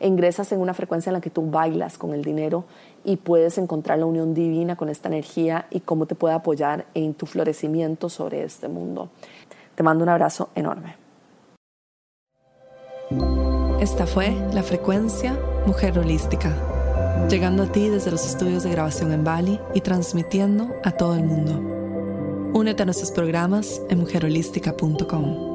E 0.00 0.06
ingresas 0.06 0.52
en 0.52 0.60
una 0.60 0.74
frecuencia 0.74 1.08
en 1.08 1.14
la 1.14 1.20
que 1.22 1.30
tú 1.30 1.50
bailas 1.50 1.96
con 1.96 2.12
el 2.12 2.22
dinero 2.22 2.64
y 3.04 3.16
puedes 3.16 3.58
encontrar 3.58 3.98
la 3.98 4.06
unión 4.06 4.34
divina 4.34 4.76
con 4.76 4.88
esta 4.88 5.08
energía 5.08 5.66
y 5.70 5.80
cómo 5.80 6.06
te 6.06 6.14
puede 6.14 6.34
apoyar 6.34 6.86
en 6.94 7.14
tu 7.14 7.26
florecimiento 7.26 8.08
sobre 8.08 8.44
este 8.44 8.68
mundo. 8.68 9.10
Te 9.74 9.82
mando 9.82 10.04
un 10.04 10.10
abrazo 10.10 10.50
enorme. 10.54 10.96
Esta 13.80 14.06
fue 14.06 14.30
la 14.52 14.62
frecuencia 14.62 15.38
Mujer 15.66 15.98
Holística 15.98 16.54
llegando 17.28 17.62
a 17.64 17.66
ti 17.66 17.88
desde 17.88 18.10
los 18.10 18.26
estudios 18.26 18.64
de 18.64 18.70
grabación 18.70 19.12
en 19.12 19.24
Bali 19.24 19.58
y 19.74 19.80
transmitiendo 19.80 20.68
a 20.84 20.92
todo 20.92 21.14
el 21.14 21.24
mundo. 21.24 22.50
Únete 22.52 22.82
a 22.82 22.86
nuestros 22.86 23.10
programas 23.10 23.80
en 23.88 23.98
mujerholística.com. 23.98 25.53